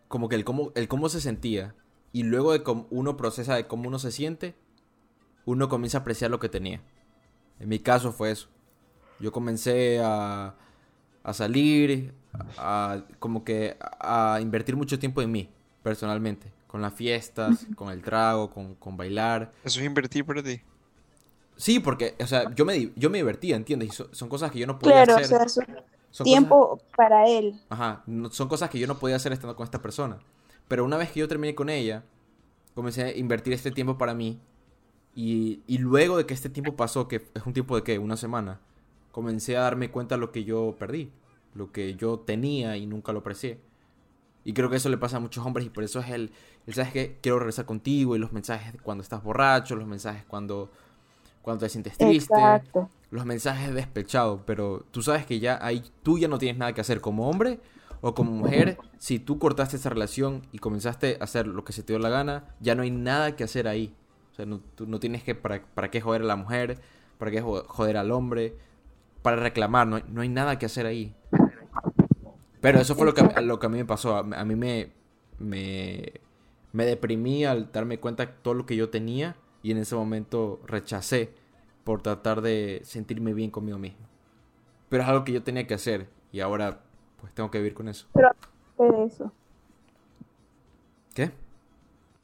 [0.08, 1.76] Como que el cómo, el cómo se sentía.
[2.14, 4.56] Y luego de cómo uno procesa de cómo uno se siente,
[5.44, 6.82] uno comienza a apreciar lo que tenía.
[7.60, 8.48] En mi caso fue eso.
[9.20, 10.56] Yo comencé a,
[11.24, 12.14] a salir,
[12.58, 15.50] a, como que a invertir mucho tiempo en mí,
[15.84, 16.54] personalmente.
[16.68, 19.54] Con las fiestas, con el trago, con, con bailar.
[19.64, 20.62] ¿Eso es invertir para ti?
[21.58, 23.90] Sí, porque, o sea, yo me, yo me divertía, ¿entiendes?
[23.90, 25.28] Y so- son cosas que yo no podía Claro, o hacer.
[25.38, 27.60] sea, su Son cosas- tiempo para él.
[27.70, 30.20] Ajá, no- son cosas que yo no podía hacer estando con esta persona.
[30.68, 32.04] Pero una vez que yo terminé con ella,
[32.74, 34.40] comencé a invertir este tiempo para mí.
[35.16, 38.18] Y, y luego de que este tiempo pasó, que es un tiempo de qué, una
[38.18, 38.60] semana,
[39.12, 41.10] comencé a darme cuenta de lo que yo perdí,
[41.54, 43.60] lo que yo tenía y nunca lo aprecié.
[44.44, 46.32] Y creo que eso le pasa a muchos hombres y por eso es el,
[46.68, 47.18] el ¿sabes qué?
[47.22, 50.70] Quiero regresar contigo y los mensajes cuando estás borracho, los mensajes cuando,
[51.46, 52.90] cuando te sientes triste Exacto.
[53.12, 56.82] los mensajes despechados, pero tú sabes que ya ahí tú ya no tienes nada que
[56.82, 57.60] hacer como hombre
[58.02, 58.78] o como mujer.
[58.98, 62.10] Si tú cortaste esa relación y comenzaste a hacer lo que se te dio la
[62.10, 63.94] gana, ya no hay nada que hacer ahí.
[64.32, 66.80] O sea, no, tú no tienes que, para, para qué joder a la mujer,
[67.20, 68.56] para qué jo- joder al hombre,
[69.22, 71.14] para reclamar, no, no hay nada que hacer ahí.
[72.60, 74.16] Pero eso fue lo que, a- lo que a mí me pasó.
[74.16, 74.92] A, a mí me,
[75.38, 76.14] me,
[76.74, 79.36] me deprimí al darme cuenta de todo lo que yo tenía
[79.66, 81.32] y en ese momento rechacé
[81.84, 84.06] por tratar de sentirme bien conmigo mismo.
[84.90, 86.82] Pero es algo que yo tenía que hacer y ahora
[87.20, 88.06] pues tengo que vivir con eso.
[88.14, 89.32] De eso.
[91.16, 91.32] ¿Qué?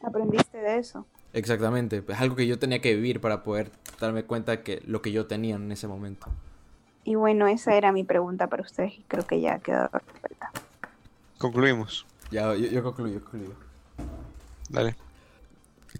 [0.04, 1.08] Aprendiste de eso.
[1.34, 5.12] Exactamente, es algo que yo tenía que vivir para poder darme cuenta que lo que
[5.12, 6.28] yo tenía en ese momento.
[7.06, 10.52] Y bueno, esa era mi pregunta para ustedes y creo que ya ha quedado resuelta.
[11.40, 12.06] Concluimos.
[12.30, 13.56] Ya, yo, yo concluyo, concluyo.
[14.70, 14.96] Dale.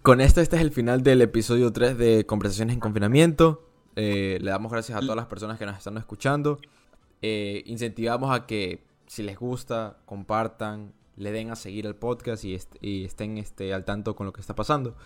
[0.02, 3.68] Con esto, este es el final del episodio 3 de Conversaciones en Confinamiento.
[3.94, 6.58] Eh, le damos gracias a todas las personas que nos están escuchando.
[7.20, 12.56] Eh, incentivamos a que si les gusta, compartan, le den a seguir el podcast y,
[13.04, 14.96] estén este, al tanto con lo que está pasando.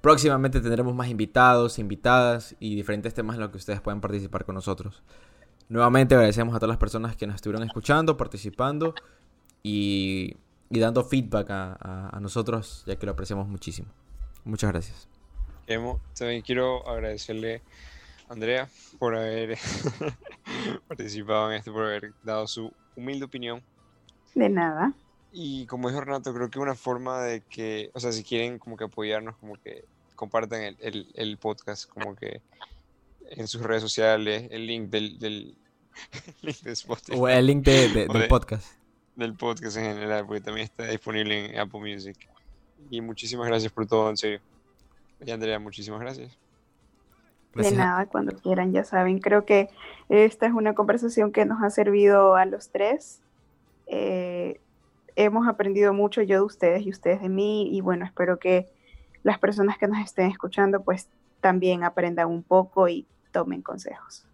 [0.00, 4.56] Próximamente tendremos más invitados, invitadas y diferentes temas en los que ustedes pueden participar con
[4.56, 5.04] nosotros.
[5.68, 8.96] Nuevamente agradecemos a todas las personas que nos estuvieron escuchando, participando
[9.62, 10.34] y,
[10.70, 13.99] dando feedback a, nosotros, ya que lo apreciamos muchísimo.
[14.44, 15.10] Muchas gracias.
[16.18, 17.62] También quiero agradecerle
[18.28, 18.68] a Andrea
[18.98, 19.56] por haber
[20.88, 23.62] participado en esto, por haber dado su humilde opinión.
[24.34, 24.92] De nada.
[25.32, 28.76] Y como dijo Renato, creo que una forma de que, o sea, si quieren como
[28.76, 29.84] que apoyarnos, como que
[30.16, 32.42] compartan el, el, podcast, como que
[33.30, 35.56] en sus redes sociales, el link del, del
[36.42, 37.16] link de Spotify.
[37.16, 38.72] O el link del podcast.
[39.14, 42.28] Del podcast en general, porque también está disponible en Apple Music.
[42.88, 44.40] Y muchísimas gracias por todo, en serio.
[45.24, 46.38] Y Andrea, muchísimas gracias.
[47.54, 49.18] De nada, cuando quieran, ya saben.
[49.18, 49.68] Creo que
[50.08, 53.20] esta es una conversación que nos ha servido a los tres.
[53.86, 54.60] Eh,
[55.16, 57.74] hemos aprendido mucho yo de ustedes y ustedes de mí.
[57.76, 58.68] Y bueno, espero que
[59.22, 61.08] las personas que nos estén escuchando pues
[61.40, 64.26] también aprendan un poco y tomen consejos.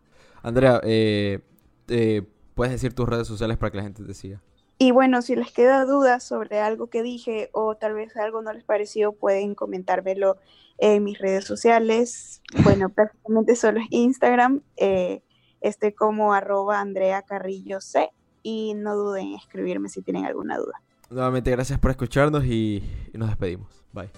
[0.43, 1.41] Andrea, eh,
[1.89, 2.23] eh,
[2.55, 4.43] ¿puedes decir tus redes sociales para que la gente te siga?
[4.79, 8.53] Y bueno, si les queda dudas sobre algo que dije o tal vez algo no
[8.53, 10.37] les pareció, pueden comentármelo
[10.79, 12.43] en mis redes sociales.
[12.65, 14.63] Bueno, prácticamente solo es Instagram.
[14.77, 15.23] Eh,
[15.61, 18.11] estoy como arroba Andrea Carrillo C
[18.43, 20.81] y no duden en escribirme si tienen alguna duda.
[21.11, 23.85] Nuevamente gracias por escucharnos y nos despedimos.
[23.93, 24.11] Bye.